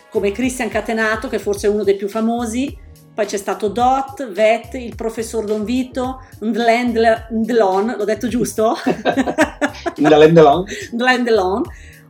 [0.09, 2.75] come Christian Catenato, che forse è uno dei più famosi,
[3.14, 8.75] poi c'è stato Dot, Vet, il professor Don Vito, Ndlen Ndlon, l'ho detto giusto?
[9.96, 11.62] Nella Lendelon, Ndlen Ndlon,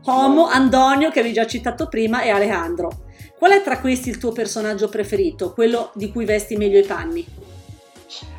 [0.04, 3.04] Homo, Andonio, che avevi già citato prima, e Alejandro.
[3.38, 7.24] Qual è tra questi il tuo personaggio preferito, quello di cui vesti meglio i panni?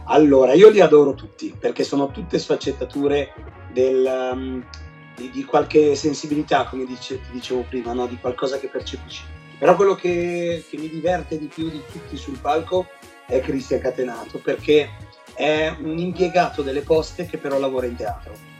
[0.06, 3.34] Allora, io li adoro tutti perché sono tutte sfaccettature
[3.71, 4.65] del, um,
[5.15, 8.08] di, di qualche sensibilità, come dice- ti dicevo prima, no?
[8.08, 9.23] di qualcosa che percepisci.
[9.58, 12.88] Però quello che, che mi diverte di più di tutti sul palco
[13.26, 14.89] è Cristian Catenato perché
[15.34, 18.53] è un impiegato delle poste che però lavora in teatro.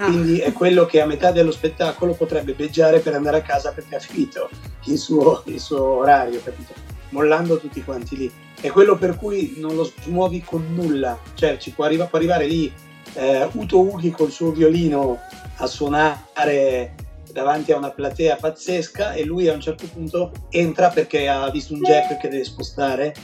[0.00, 3.72] Ah, Quindi è quello che a metà dello spettacolo potrebbe beggiare per andare a casa
[3.72, 4.48] perché ha finito
[4.86, 6.72] il suo, il suo orario, capito?
[7.10, 8.32] Mollando tutti quanti lì.
[8.58, 12.46] È quello per cui non lo smuovi con nulla, cioè ci può, arriva- può arrivare
[12.46, 12.72] lì
[13.12, 15.18] eh, Uto Ughi col suo violino
[15.56, 16.94] a suonare
[17.30, 21.74] davanti a una platea pazzesca e lui a un certo punto entra perché ha visto
[21.74, 23.14] un jack che deve spostare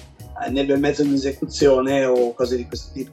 [0.45, 3.13] eh, nel bel mezzo di un'esecuzione o cose di questo tipo.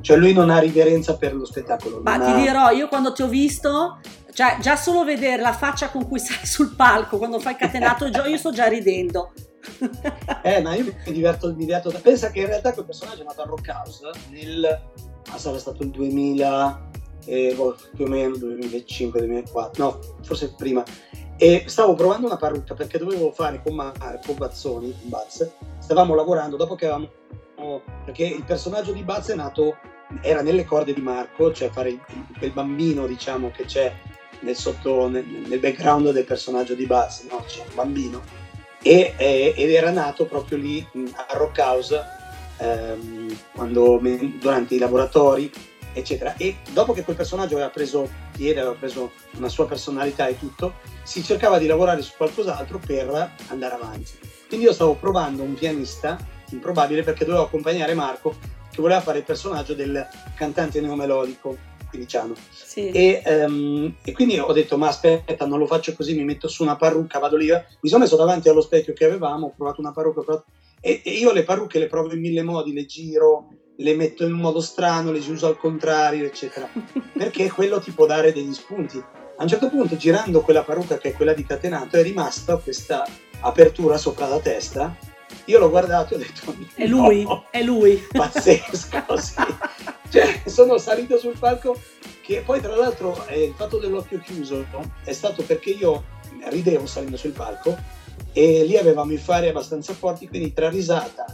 [0.00, 2.00] Cioè lui non ha riverenza per lo spettacolo.
[2.02, 4.00] ma ti ha- dirò, io quando ti ho visto,
[4.32, 8.26] cioè già solo vedere la faccia con cui sei sul palco, quando fai catenato, già-
[8.26, 9.32] io sto già ridendo.
[10.42, 11.90] Eh, ma io mi diverto, mi diverto.
[12.02, 14.64] Pensa che in realtà quel personaggio è nato a Rock House nel.
[15.30, 16.90] ah, sarà stato il 2000,
[17.24, 20.84] eh, boh, più o meno 2005, 2004, no, forse prima.
[21.38, 25.48] E stavo provando una parrucca perché dovevo fare con Marco Bazzoni, Buzz.
[25.78, 27.10] Stavamo lavorando dopo che avevamo.
[28.04, 29.76] Perché il personaggio di Buzz è nato
[30.20, 31.98] era nelle corde di Marco, cioè fare
[32.38, 33.92] quel bambino diciamo che c'è
[34.40, 37.42] nel, sotto, nel, nel background del personaggio di Buzz, no?
[37.46, 38.22] c'è un bambino,
[38.82, 42.00] e, e, ed era nato proprio lì a Rock House
[42.58, 44.00] ehm, quando,
[44.38, 45.50] durante i laboratori
[45.94, 46.34] eccetera.
[46.36, 50.74] E dopo che quel personaggio aveva preso piede, aveva preso una sua personalità e tutto,
[51.02, 54.12] si cercava di lavorare su qualcos'altro per andare avanti.
[54.48, 56.18] Quindi io stavo provando un pianista
[56.50, 58.36] improbabile perché dovevo accompagnare Marco
[58.70, 62.34] che voleva fare il personaggio del cantante neomelodico quindiciano.
[62.50, 62.90] Sì.
[62.90, 66.62] E, um, e, quindi ho detto ma aspetta non lo faccio così, mi metto su
[66.64, 69.92] una parrucca, vado lì, mi sono messo davanti allo specchio che avevamo, ho provato una
[69.92, 70.46] parrucca, provato...
[70.80, 74.32] E, e, io le parrucche le provo in mille modi, le giro, le metto in
[74.32, 76.68] un modo strano, le uso al contrario, eccetera,
[77.16, 79.02] perché quello ti può dare degli spunti.
[79.36, 83.04] A un certo punto, girando quella parrucca che è quella di catenato, è rimasta questa
[83.40, 84.96] apertura sopra la testa.
[85.46, 88.02] Io l'ho guardato e ho detto: È lui, è lui.
[88.10, 89.42] Pazzesco, sì.
[90.08, 91.78] Cioè, sono salito sul palco.
[92.22, 94.94] Che poi, tra l'altro, eh, il fatto dell'occhio chiuso no?
[95.04, 96.04] è stato perché io
[96.44, 97.76] ridevo salendo sul palco
[98.32, 101.26] e lì avevamo i fari abbastanza forti, quindi tra risata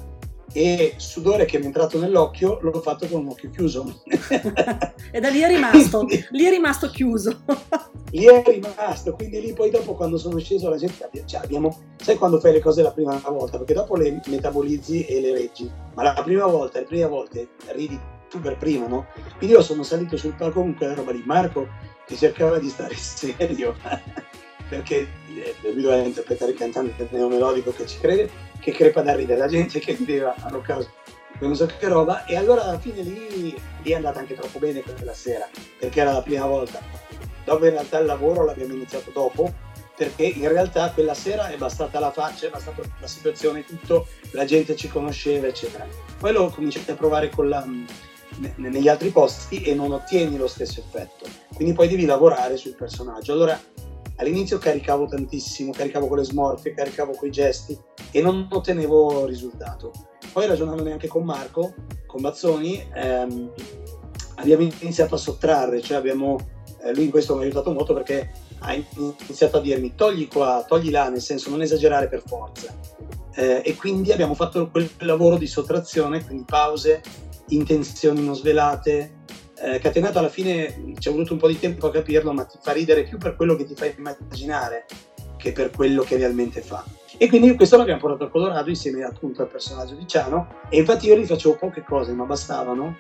[0.53, 4.03] e sudore che mi è entrato nell'occhio l'ho fatto con un occhio chiuso.
[5.13, 7.43] e da lì è rimasto, lì è rimasto chiuso.
[8.11, 12.17] lì è rimasto, quindi lì poi dopo quando sono sceso la gente, cioè abbiamo, sai
[12.17, 16.03] quando fai le cose la prima volta, perché dopo le metabolizzi e le reggi, ma
[16.03, 19.07] la prima volta, le prime volte ridi tu per primo, no?
[19.37, 21.67] Quindi io sono salito sul palco con quella roba di Marco
[22.07, 23.75] che cercava di stare serio,
[24.71, 29.39] perché eh, lui doveva interpretare il cantante neomelodico che ci crede, che crepa da ridere,
[29.39, 30.89] la gente che rideva a Rockhouse
[31.41, 34.83] non so che roba, e allora alla fine lì, lì è andata anche troppo bene
[34.83, 36.81] quella sera, perché era la prima volta.
[37.45, 39.53] Dopo in realtà il lavoro l'abbiamo iniziato dopo,
[39.97, 44.45] perché in realtà quella sera è bastata la faccia, è bastata la situazione, tutto, la
[44.45, 45.87] gente ci conosceva, eccetera.
[46.19, 47.67] Poi lo cominciate a provare la,
[48.57, 51.27] negli altri posti e non ottieni lo stesso effetto.
[51.55, 53.33] Quindi poi devi lavorare sul personaggio.
[53.33, 53.59] Allora
[54.21, 57.79] all'inizio caricavo tantissimo, caricavo con le smorfie, caricavo con i gesti
[58.11, 59.93] e non ottenevo risultato.
[60.33, 61.75] Poi ragionando anche con Marco,
[62.07, 63.53] con Bazzoni, ehm,
[64.37, 66.39] abbiamo iniziato a sottrarre, cioè abbiamo,
[66.83, 68.31] eh, lui in questo mi ha aiutato molto perché
[68.61, 72.79] ha iniziato a dirmi togli qua, togli là, nel senso non esagerare per forza.
[73.35, 77.01] Eh, e quindi abbiamo fatto quel lavoro di sottrazione, quindi pause,
[77.49, 79.20] intenzioni non svelate,
[79.62, 82.59] eh, Catenato alla fine ci è voluto un po' di tempo a capirlo, ma ti
[82.61, 84.87] fa ridere più per quello che ti fa immaginare
[85.37, 86.85] che per quello che realmente fa.
[87.16, 91.07] E quindi questo l'abbiamo portato a Colorado insieme appunto al personaggio di Ciano e infatti
[91.07, 92.96] io gli facevo poche cose, ma bastavano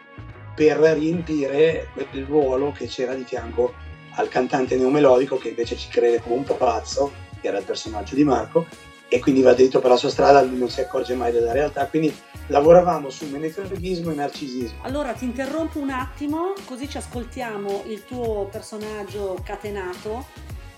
[0.54, 3.72] per riempire quel ruolo che c'era di fianco
[4.16, 8.24] al cantante neomelodico che invece ci crede come un pazzo, che era il personaggio di
[8.24, 8.66] Marco,
[9.12, 11.84] e quindi va dritto per la sua strada, lui non si accorge mai della realtà,
[11.86, 12.16] quindi
[12.46, 14.78] lavoravamo su menefreghismo e narcisismo.
[14.82, 20.26] Allora ti interrompo un attimo, così ci ascoltiamo il tuo personaggio catenato,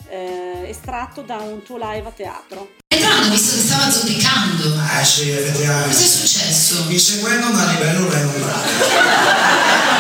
[0.09, 2.69] eh, estratto da un tuo live a teatro.
[2.89, 4.81] Entrando, visto che stava zoppicando.
[4.99, 5.89] Eh sì, effettivamente.
[5.89, 6.85] Cos'è successo?
[6.89, 8.69] Inseguendo una livello renombrato.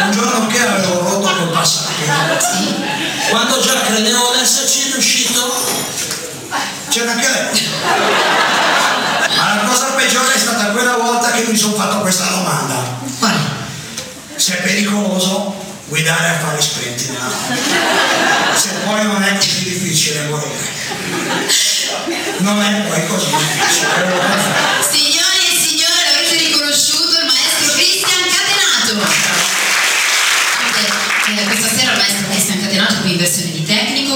[0.04, 1.92] un giorno che avevo rotto col passato.
[2.40, 2.74] Sì.
[3.28, 5.40] Quando già credevo di esserci riuscito,
[6.92, 7.70] c'era anche lei.
[9.34, 12.98] Ma la cosa peggiore è stata quella volta che mi sono fatto questa domanda.
[13.18, 13.38] Quale?
[14.36, 15.54] Se è pericoloso
[15.86, 17.30] guidare a fare spenti nella
[18.54, 20.70] Se poi non è così difficile morire.
[22.38, 23.88] Non è poi così difficile.
[24.90, 29.40] Signori e signore, l'avete riconosciuto il maestro Cristian Catenato.
[31.24, 33.64] Eh, questa sera il maestro Cristian Catenato qui in versione di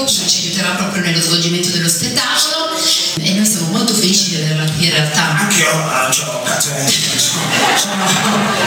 [0.05, 2.75] tecnico ci aiuterà proprio nello svolgimento dello spettacolo
[3.19, 5.37] e noi siamo molto felici di averla qui in realtà.
[5.39, 7.41] Anch'io ah, ho cioè, sono,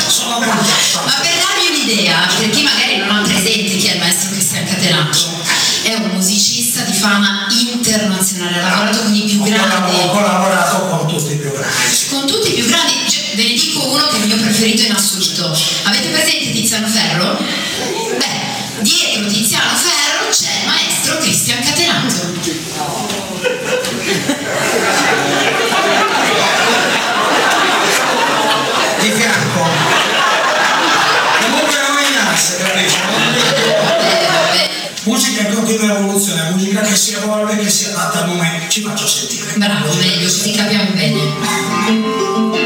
[0.08, 1.00] sono contento.
[1.04, 4.64] Ma per darvi un'idea, per chi magari non ha presente chi è il maestro Cristian
[4.64, 5.18] Catenato,
[5.82, 9.96] è un musicista di fama internazionale, ha lavorato con i più grandi.
[9.96, 12.06] Ho collaborato con tutti i più grandi.
[12.08, 14.82] Con tutti i più grandi, cioè, ve ne dico uno che è il mio preferito
[14.82, 15.56] in assoluto.
[15.84, 17.38] Avete presente Tiziano Ferro?
[18.18, 22.14] Beh, dietro Tiziano Ferro c'è il maestro Cristian Catenato.
[29.00, 29.68] Di fianco.
[31.40, 32.98] Comunque non è nasse, capisci?
[35.04, 38.68] Musica in continua evoluzione, musica che si evolve, che si adatta al momento.
[38.68, 39.54] Ci faccio sentire.
[39.56, 42.59] Bravo, meglio, così capiamo bene.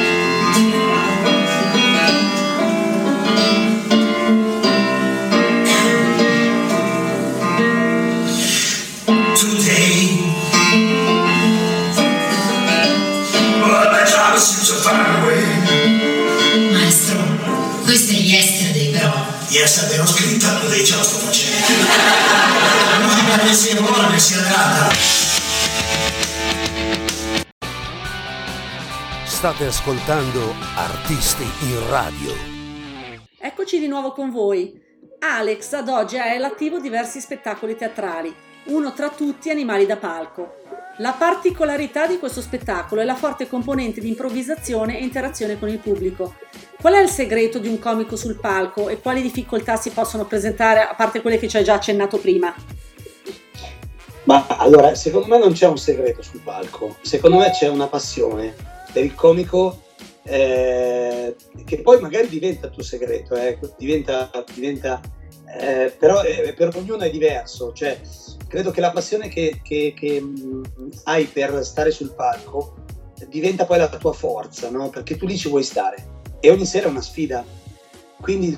[29.44, 32.32] State ascoltando Artisti in Radio.
[33.38, 34.80] Eccoci di nuovo con voi.
[35.18, 38.34] Alex ad oggi ha all'attivo diversi spettacoli teatrali,
[38.68, 40.62] uno tra tutti Animali da palco.
[40.96, 45.78] La particolarità di questo spettacolo è la forte componente di improvvisazione e interazione con il
[45.78, 46.36] pubblico.
[46.80, 50.80] Qual è il segreto di un comico sul palco e quali difficoltà si possono presentare,
[50.80, 52.54] a parte quelle che ci hai già accennato prima?
[54.22, 58.72] Ma allora, secondo me non c'è un segreto sul palco, secondo me c'è una passione
[58.94, 59.82] per il comico
[60.22, 61.34] eh,
[61.64, 65.00] che poi magari diventa tuo segreto, eh, diventa, diventa
[65.58, 68.00] eh, però eh, per ognuno è diverso, cioè
[68.48, 70.62] credo che la passione che, che, che mh,
[71.04, 72.76] hai per stare sul palco
[73.28, 74.90] diventa poi la tua forza, no?
[74.90, 76.12] perché tu lì ci vuoi stare.
[76.38, 77.44] E ogni sera è una sfida,
[78.20, 78.56] quindi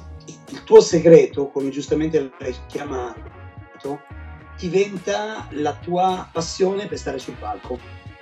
[0.51, 4.01] il tuo segreto, come giustamente l'hai chiamato,
[4.59, 7.78] diventa la tua passione per stare sul palco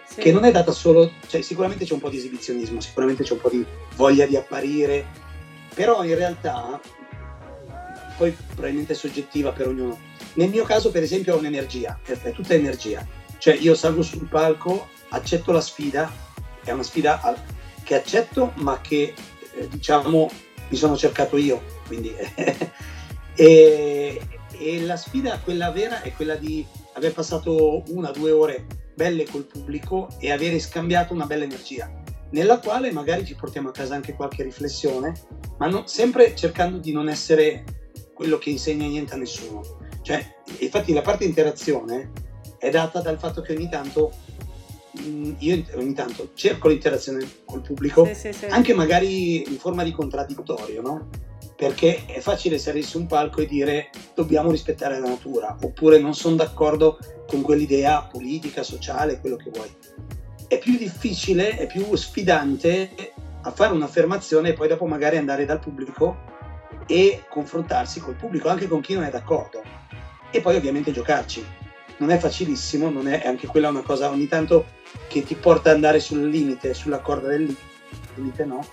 [0.07, 0.21] sì.
[0.21, 3.41] che non è data solo, cioè sicuramente c'è un po' di esibizionismo, sicuramente c'è un
[3.41, 3.65] po' di
[3.97, 5.07] voglia di apparire,
[5.75, 6.81] però in realtà
[8.17, 9.99] poi probabilmente è soggettiva per ognuno.
[10.35, 13.07] Nel mio caso, per esempio, ho un'energia, è tutta energia.
[13.39, 16.13] Cioè io salgo sul palco, accetto la sfida,
[16.63, 17.37] è una sfida
[17.83, 19.15] che accetto, ma che
[19.55, 20.31] eh, diciamo
[20.69, 22.15] mi sono cercato io, quindi
[23.35, 29.25] e, e la sfida, quella vera, è quella di aver passato una due ore belle
[29.25, 31.91] col pubblico e avere scambiato una bella energia,
[32.31, 35.13] nella quale magari ci portiamo a casa anche qualche riflessione,
[35.59, 37.65] ma no, sempre cercando di non essere
[38.13, 39.63] quello che insegna niente a nessuno.
[40.03, 42.11] Cioè, infatti la parte interazione
[42.59, 44.13] è data dal fatto che ogni tanto
[45.01, 48.45] mm, io ogni tanto cerco l'interazione col pubblico, sì, sì, sì.
[48.47, 51.09] anche magari in forma di contraddittorio, no?
[51.65, 56.15] Perché è facile salire su un palco e dire dobbiamo rispettare la natura, oppure non
[56.15, 59.75] sono d'accordo con quell'idea politica, sociale, quello che vuoi.
[60.47, 65.59] È più difficile, è più sfidante a fare un'affermazione e poi dopo magari andare dal
[65.59, 66.15] pubblico
[66.87, 69.63] e confrontarsi col pubblico, anche con chi non è d'accordo.
[70.31, 71.43] E poi ovviamente giocarci.
[71.97, 74.67] Non è facilissimo, non è, anche quella una cosa ogni tanto
[75.09, 77.57] che ti porta ad andare sul limite, sulla corda del
[78.17, 78.67] limite, no?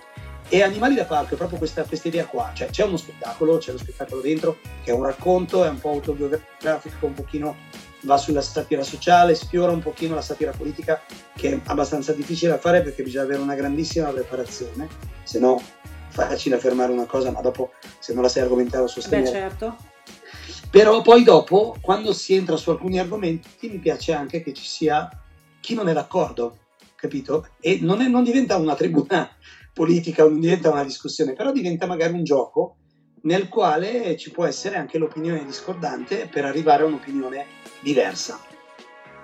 [0.54, 3.72] E Animali da Parco è proprio questa, questa idea qua, cioè c'è uno spettacolo, c'è
[3.72, 7.56] lo spettacolo dentro, che è un racconto, è un po' autobiografico, un pochino
[8.02, 11.02] va sulla satira sociale, sfiora un pochino la satira politica,
[11.38, 14.90] che è abbastanza difficile da fare perché bisogna avere una grandissima preparazione,
[15.24, 15.64] se no
[16.10, 19.32] facile affermare una cosa, ma dopo se non la sai argomentare o sostenere.
[19.32, 19.78] Beh, certo.
[20.70, 25.10] Però poi dopo, quando si entra su alcuni argomenti, mi piace anche che ci sia
[25.62, 26.58] chi non è d'accordo,
[26.96, 27.48] capito?
[27.62, 29.30] E non, è, non diventa una tribuna
[29.74, 32.78] politica, non diventa una discussione, però diventa magari un gioco
[33.24, 37.46] nel quale ci può essere anche l'opinione discordante per arrivare a un'opinione
[37.82, 38.40] diversa.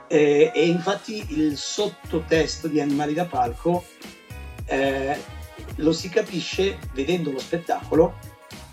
[0.08, 3.84] E, e infatti il sottotesto di Animali da Palco
[4.66, 5.18] eh,
[5.78, 8.16] lo si capisce vedendo lo spettacolo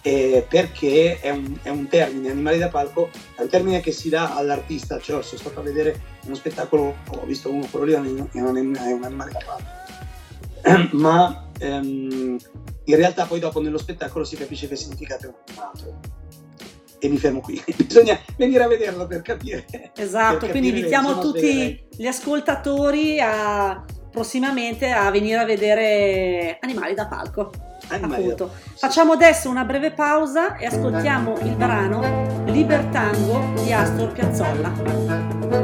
[0.06, 4.10] eh, perché è un, è un, termine, animali da palco, è un termine che si
[4.10, 7.96] dà all'artista, cioè sono stato a vedere uno spettacolo, ho visto uno, quello lì è
[8.32, 12.36] è un animale da palco, ma ehm,
[12.84, 16.00] in realtà poi dopo nello spettacolo si capisce che il significato è un altro.
[16.98, 19.66] E mi fermo qui, bisogna venire a vederlo per capire.
[19.96, 23.84] Esatto, per quindi invitiamo tutti gli ascoltatori a
[24.14, 27.50] prossimamente a venire a vedere animali da palco.
[27.88, 28.52] Animali appunto.
[28.62, 28.78] Sì.
[28.78, 35.63] Facciamo adesso una breve pausa e ascoltiamo il brano Libertango di Astor Piazzolla.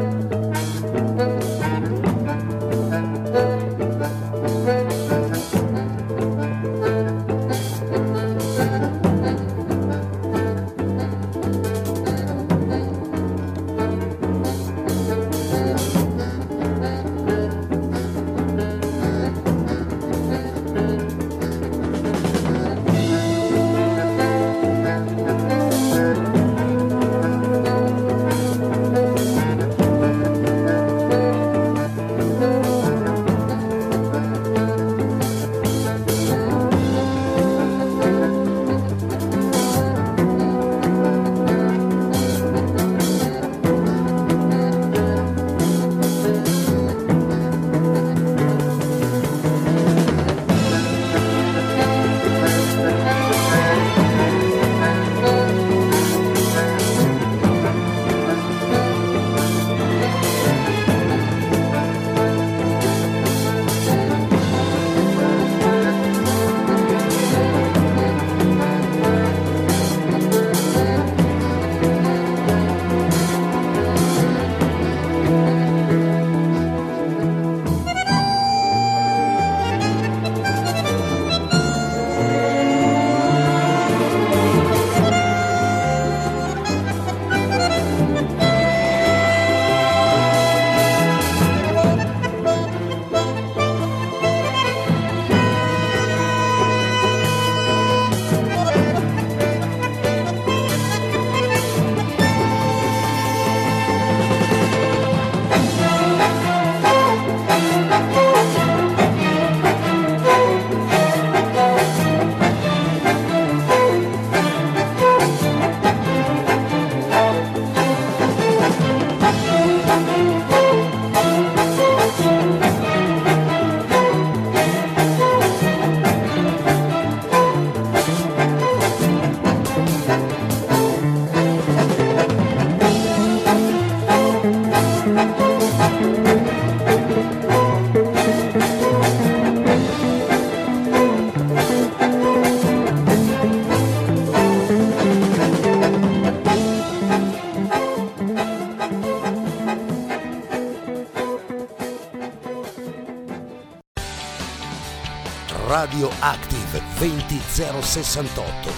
[157.61, 158.71] 20068.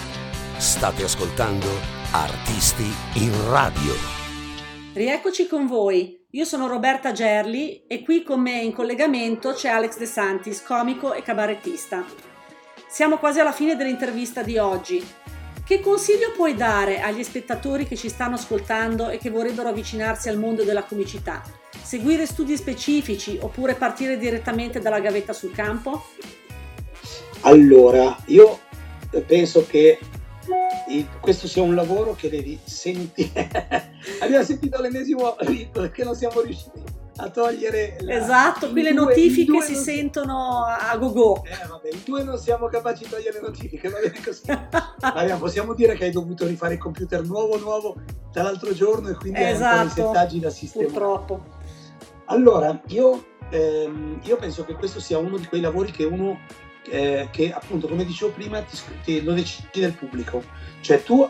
[0.56, 1.68] State ascoltando
[2.10, 3.94] Artisti in Radio.
[4.92, 6.26] Rieccoci con voi.
[6.30, 11.12] Io sono Roberta Gerli e qui con me in collegamento c'è Alex De Santis, comico
[11.12, 12.04] e cabarettista.
[12.88, 15.00] Siamo quasi alla fine dell'intervista di oggi.
[15.64, 20.38] Che consiglio puoi dare agli spettatori che ci stanno ascoltando e che vorrebbero avvicinarsi al
[20.38, 21.40] mondo della comicità?
[21.80, 26.04] Seguire studi specifici oppure partire direttamente dalla gavetta sul campo?
[27.42, 28.58] Allora, io
[29.20, 29.98] penso che
[31.20, 33.50] questo sia un lavoro che devi sentire.
[34.20, 35.36] Abbiamo sentito l'ennesimo
[35.92, 36.82] che non siamo riusciti
[37.16, 37.96] a togliere.
[38.00, 38.14] La...
[38.14, 39.82] Esatto, qui le due, notifiche si non...
[39.82, 41.44] sentono a go-go.
[41.44, 44.42] Eh, vabbè, in due non siamo capaci di togliere le notifiche, va bene così.
[45.00, 47.96] Maria, possiamo dire che hai dovuto rifare il computer nuovo, nuovo
[48.32, 50.90] dall'altro giorno e quindi esatto, hai ancora i settaggi da sistemare.
[50.90, 51.44] Purtroppo.
[52.26, 56.38] Allora, io, ehm, io penso che questo sia uno di quei lavori che uno
[56.88, 60.42] eh, che appunto come dicevo prima ti, ti, lo decide il pubblico.
[60.80, 61.28] Cioè tu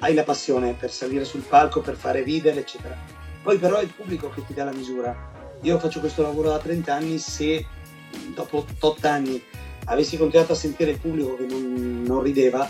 [0.00, 2.96] hai la passione per salire sul palco per fare ridere eccetera.
[3.42, 5.58] Poi però è il pubblico che ti dà la misura.
[5.62, 7.66] Io faccio questo lavoro da 30 anni se
[8.34, 9.42] dopo 8 anni
[9.86, 12.68] avessi continuato a sentire il pubblico che non, non rideva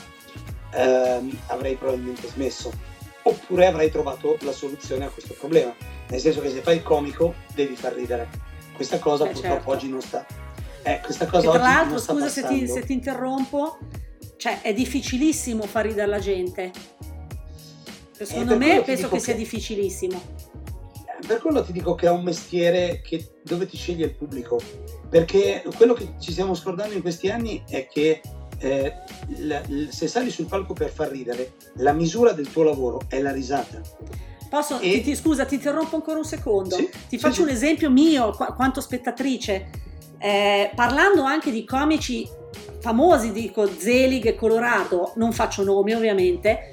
[0.71, 2.71] ehm, avrei probabilmente smesso.
[3.23, 5.75] Oppure avrei trovato la soluzione a questo problema.
[6.09, 8.29] Nel senso che se fai il comico devi far ridere.
[8.73, 9.71] Questa cosa Beh, purtroppo certo.
[9.71, 10.25] oggi non sta
[10.83, 13.79] eh, questa cosa che tra l'altro, scusa se ti, se ti, interrompo,
[14.37, 16.71] cioè è difficilissimo far ridere la gente.
[18.13, 20.23] Secondo eh, me penso che, che sia difficilissimo.
[21.07, 24.59] Eh, per quello ti dico che è un mestiere che, dove ti sceglie il pubblico.
[25.09, 28.21] Perché quello che ci stiamo scordando in questi anni è che
[28.59, 28.95] eh,
[29.39, 33.33] la, se sali sul palco per far ridere, la misura del tuo lavoro è la
[33.33, 33.81] risata.
[34.49, 34.91] Posso, e...
[34.91, 36.75] ti, ti, scusa, ti interrompo ancora un secondo.
[36.75, 39.89] Sì, ti faccio sì, un esempio mio, qu- quanto spettatrice
[40.21, 42.29] eh, parlando anche di comici
[42.81, 46.73] famosi, dico Zelig e Colorado, non faccio nomi ovviamente,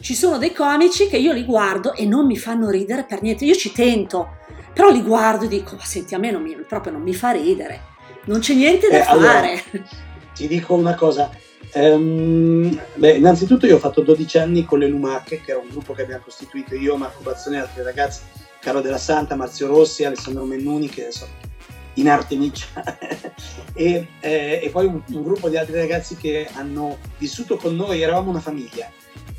[0.00, 3.44] ci sono dei comici che io li guardo e non mi fanno ridere per niente,
[3.44, 4.36] io ci tento,
[4.72, 7.30] però li guardo e dico, ma senti, a me non mi, proprio non mi fa
[7.30, 7.80] ridere,
[8.24, 9.18] non c'è niente da eh, fare.
[9.20, 9.88] Allora,
[10.34, 11.30] ti dico una cosa,
[11.76, 15.92] Um, beh, innanzitutto io ho fatto 12 anni con le Lumache, che era un gruppo
[15.92, 18.20] che abbiamo costituito io, Marco Bazzone e altri ragazzi,
[18.60, 21.26] Caro della Santa, Marzio Rossi, Alessandro Mennuni, che adesso
[21.94, 22.66] in arte Artemiccia
[23.74, 28.02] e, eh, e, poi un, un, gruppo di altri ragazzi che hanno vissuto con noi,
[28.02, 28.90] eravamo una famiglia.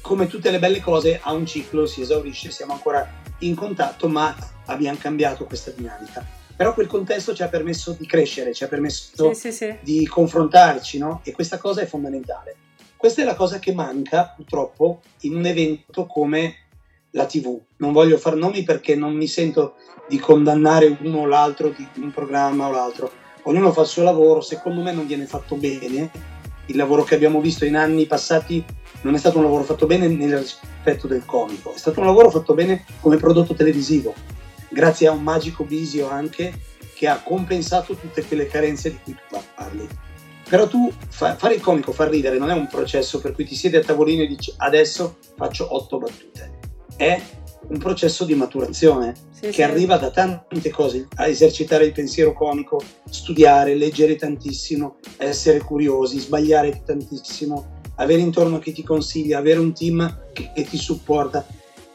[0.02, 4.36] Come tutte le belle cose ha un ciclo, si esaurisce, siamo ancora in contatto, ma
[4.66, 6.26] abbiamo cambiato questa dinamica.
[6.56, 9.78] Però quel contesto ci ha permesso di crescere, ci ha permesso sì, sì, sì.
[9.82, 11.22] di confrontarci, no?
[11.24, 12.56] E questa cosa è fondamentale.
[12.96, 16.65] Questa è la cosa che manca purtroppo in un evento come
[17.16, 17.60] la TV.
[17.78, 19.76] Non voglio far nomi perché non mi sento
[20.08, 23.12] di condannare uno o l'altro di un programma o l'altro.
[23.44, 26.12] Ognuno fa il suo lavoro, secondo me non viene fatto bene.
[26.68, 28.64] Il lavoro che abbiamo visto in anni passati
[29.02, 32.32] non è stato un lavoro fatto bene nel rispetto del comico, è stato un lavoro
[32.32, 34.16] fatto bene come prodotto televisivo,
[34.70, 36.52] grazie a un magico visio anche
[36.96, 39.88] che ha compensato tutte quelle carenze di cui tu parli.
[40.50, 43.54] Però tu fa, fare il comico, far ridere, non è un processo per cui ti
[43.54, 46.65] siedi a tavolino e dici adesso faccio otto battute.
[46.96, 47.22] È
[47.68, 49.62] un processo di maturazione sì, che sì.
[49.64, 56.84] arriva da tante cose, a esercitare il pensiero comico, studiare, leggere tantissimo, essere curiosi, sbagliare
[56.86, 61.46] tantissimo, avere intorno chi ti consiglia, avere un team che, che ti supporta.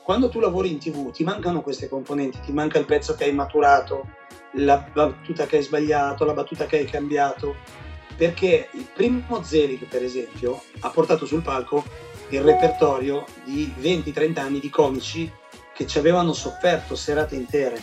[0.02, 3.32] Quando tu lavori in tv ti mancano queste componenti, ti manca il pezzo che hai
[3.32, 4.08] maturato,
[4.54, 7.54] la battuta che hai sbagliato, la battuta che hai cambiato,
[8.16, 11.84] perché il primo Zelig per esempio ha portato sul palco
[12.30, 15.30] il repertorio di 20-30 anni di comici
[15.74, 17.80] che ci avevano sofferto serate intere.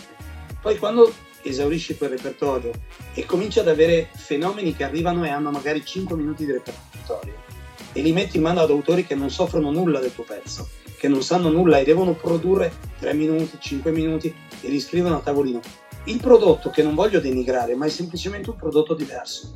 [0.62, 2.72] Poi quando esaurisci quel repertorio
[3.14, 7.36] e cominci ad avere fenomeni che arrivano e hanno magari 5 minuti di repertorio
[7.91, 11.08] e li metti in mano ad autori che non soffrono nulla del tuo pezzo, che
[11.08, 15.60] non sanno nulla e devono produrre 3 minuti, 5 minuti e li scrivono a tavolino.
[16.06, 19.52] Il prodotto che non voglio denigrare, ma è semplicemente un prodotto diverso,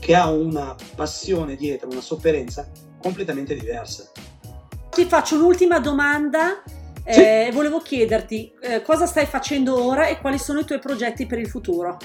[0.00, 2.70] che ha una passione dietro, una sofferenza
[3.02, 4.10] completamente diversa.
[4.90, 6.62] Ti faccio un'ultima domanda
[7.04, 7.20] sì.
[7.20, 11.38] Eh, volevo chiederti eh, cosa stai facendo ora e quali sono i tuoi progetti per
[11.38, 11.98] il futuro.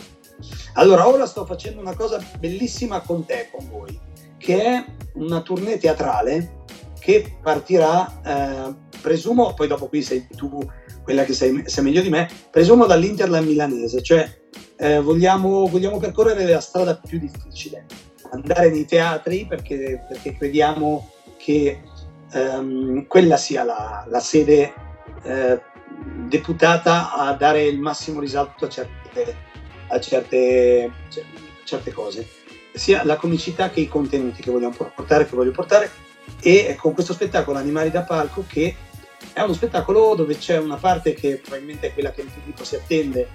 [0.74, 4.00] Allora, ora sto facendo una cosa bellissima con te, con voi,
[4.38, 6.64] che è una tournée teatrale
[7.00, 10.60] che partirà, eh, presumo, poi dopo qui sei tu
[11.04, 14.30] quella che sei, sei meglio di me, presumo dall'Interland milanese, cioè
[14.78, 17.86] eh, vogliamo, vogliamo, percorrere la strada più difficile,
[18.32, 21.82] andare nei teatri perché, perché crediamo che
[22.32, 24.74] ehm, quella sia la, la sede
[25.24, 25.62] eh,
[26.28, 29.36] deputata a dare il massimo risalto a certe,
[29.88, 30.92] a certe,
[31.64, 32.28] certe cose.
[32.74, 35.90] sia la comicità che i contenuti che vogliamo portare, che voglio portare,
[36.42, 38.76] e con questo spettacolo Animali da Palco che
[39.34, 42.76] è uno spettacolo dove c'è una parte che probabilmente è quella che il pubblico si
[42.76, 43.30] attende,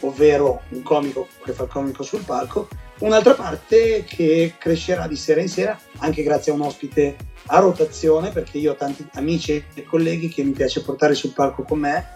[0.00, 2.68] ovvero un comico che fa il comico sul palco,
[3.00, 8.30] un'altra parte che crescerà di sera in sera, anche grazie a un ospite a rotazione,
[8.30, 12.06] perché io ho tanti amici e colleghi che mi piace portare sul palco con me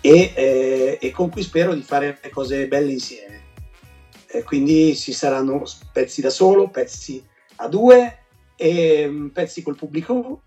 [0.00, 3.42] e, eh, e con cui spero di fare cose belle insieme.
[4.26, 5.62] E quindi ci saranno
[5.92, 7.24] pezzi da solo, pezzi
[7.56, 8.18] a due,
[8.56, 10.42] e, pezzi col pubblico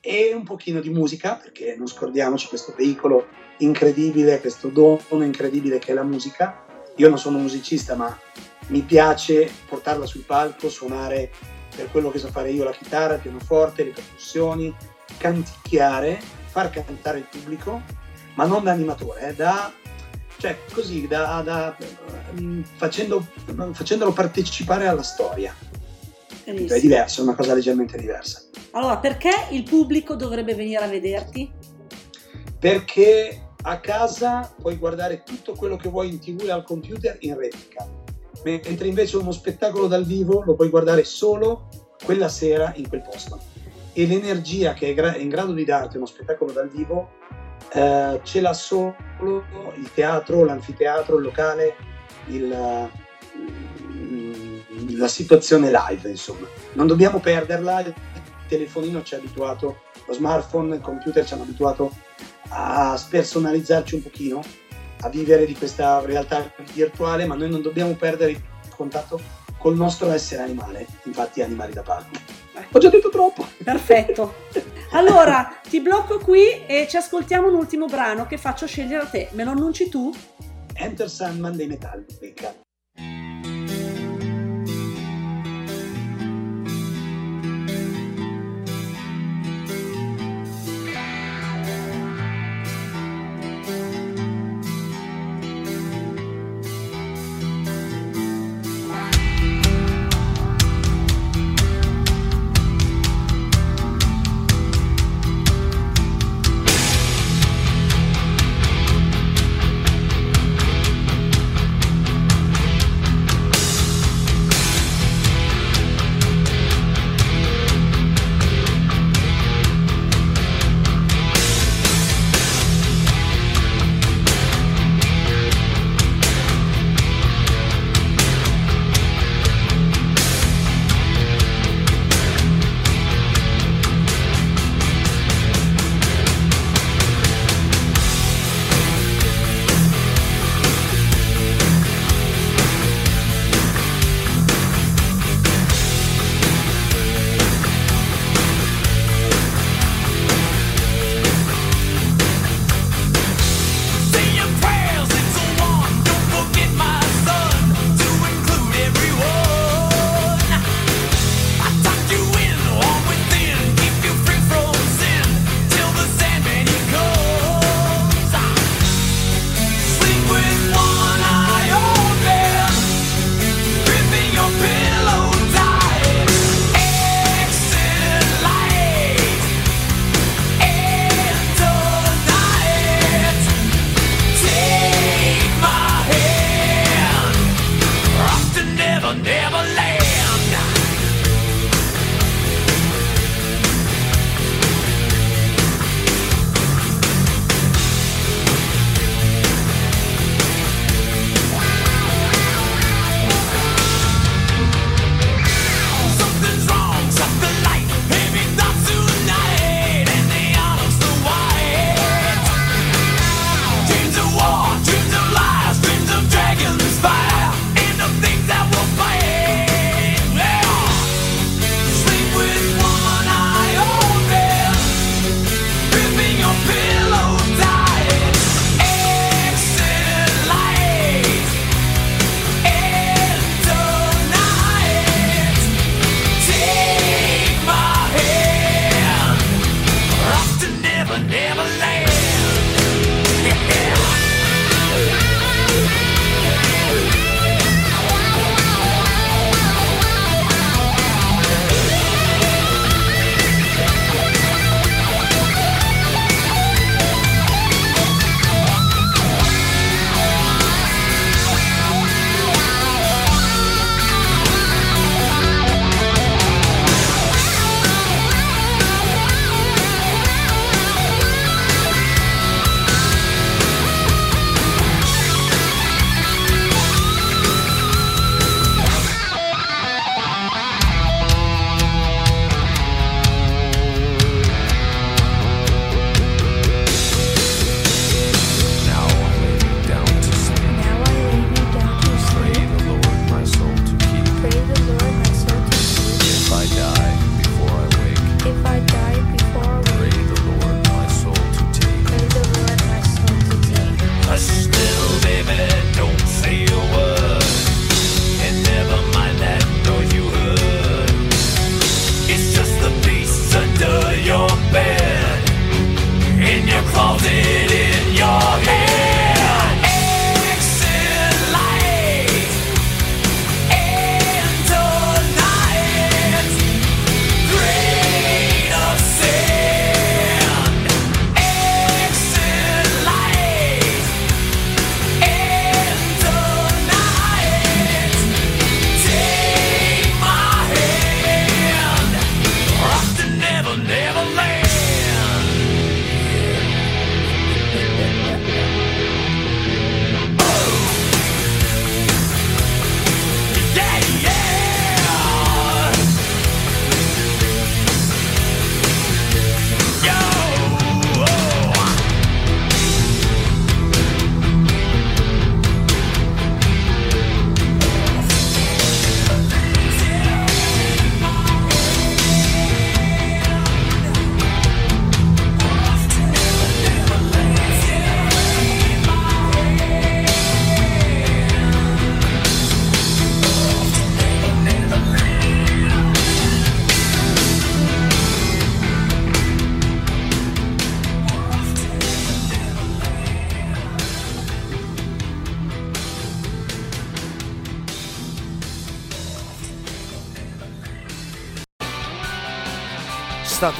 [0.00, 3.26] e un pochino di musica, perché non scordiamoci questo veicolo
[3.58, 6.64] incredibile, questo dono incredibile che è la musica.
[6.96, 8.18] Io non sono musicista, ma
[8.68, 11.30] mi piace portarla sul palco, suonare
[11.74, 14.74] per quello che so fare io la chitarra, il pianoforte, le percussioni,
[15.18, 17.82] canticchiare, far cantare il pubblico,
[18.34, 19.72] ma non da animatore, eh, da,
[20.36, 21.76] cioè così, da, da,
[22.40, 23.26] mm, facendo,
[23.72, 25.54] facendolo partecipare alla storia.
[26.44, 26.74] Benissimo.
[26.74, 28.42] È diverso, è una cosa leggermente diversa.
[28.72, 31.52] Allora, perché il pubblico dovrebbe venire a vederti?
[32.58, 37.36] Perché a casa puoi guardare tutto quello che vuoi in tv e al computer in
[37.36, 37.86] replica,
[38.44, 41.68] mentre invece uno spettacolo dal vivo lo puoi guardare solo
[42.04, 43.38] quella sera in quel posto.
[43.92, 47.10] E l'energia che è in grado di darti uno spettacolo dal vivo
[47.72, 49.44] eh, ce l'ha solo
[49.76, 51.74] il teatro, l'anfiteatro, il locale,
[52.26, 52.48] il,
[54.96, 56.46] la situazione live, insomma.
[56.72, 57.94] Non dobbiamo perderla, il
[58.48, 61.92] telefonino ci ha abituato, lo smartphone, il computer ci hanno abituato
[62.48, 64.42] a spersonalizzarci un pochino,
[65.00, 68.42] a vivere di questa realtà virtuale, ma noi non dobbiamo perdere il
[68.74, 69.20] contatto
[69.58, 72.18] col nostro essere animale, infatti animali da parco.
[72.72, 73.46] Ho già detto troppo.
[73.62, 74.34] Perfetto.
[74.92, 79.28] Allora, ti blocco qui e ci ascoltiamo un ultimo brano che faccio scegliere a te.
[79.32, 80.12] Me lo annunci tu?
[80.74, 82.54] Enter Sandman dei Metallica.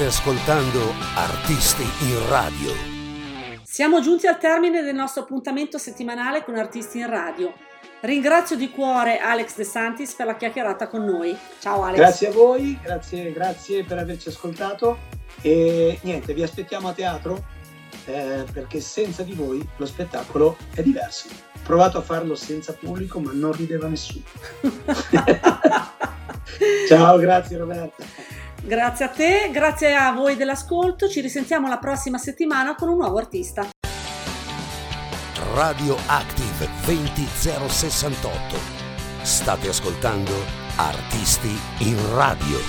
[0.01, 2.71] State ascoltando Artisti in Radio.
[3.61, 7.53] Siamo giunti al termine del nostro appuntamento settimanale con Artisti in Radio.
[7.99, 11.37] Ringrazio di cuore Alex De Santis per la chiacchierata con noi.
[11.59, 11.97] Ciao Alex.
[11.97, 14.97] Grazie a voi, grazie, grazie per averci ascoltato
[15.41, 17.43] e niente, vi aspettiamo a teatro
[18.05, 21.27] eh, perché senza di voi lo spettacolo è diverso.
[21.29, 24.23] Ho provato a farlo senza pubblico ma non rideva nessuno.
[26.87, 28.03] Ciao, grazie Roberta.
[28.63, 33.17] Grazie a te, grazie a voi dell'ascolto, ci risentiamo la prossima settimana con un nuovo
[33.17, 33.67] artista.
[35.55, 38.59] Radio Active 20068.
[39.23, 40.31] State ascoltando
[40.75, 42.59] Artisti in Radio.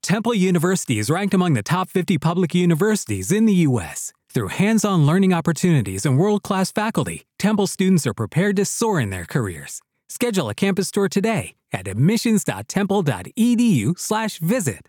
[0.00, 4.12] Temple University is ranked among the top 50 public universities in the U.S.
[4.32, 8.98] Through hands on learning opportunities and world class faculty, Temple students are prepared to soar
[8.98, 9.82] in their careers.
[10.08, 14.86] Schedule a campus tour today at admissions.temple.edu/visit.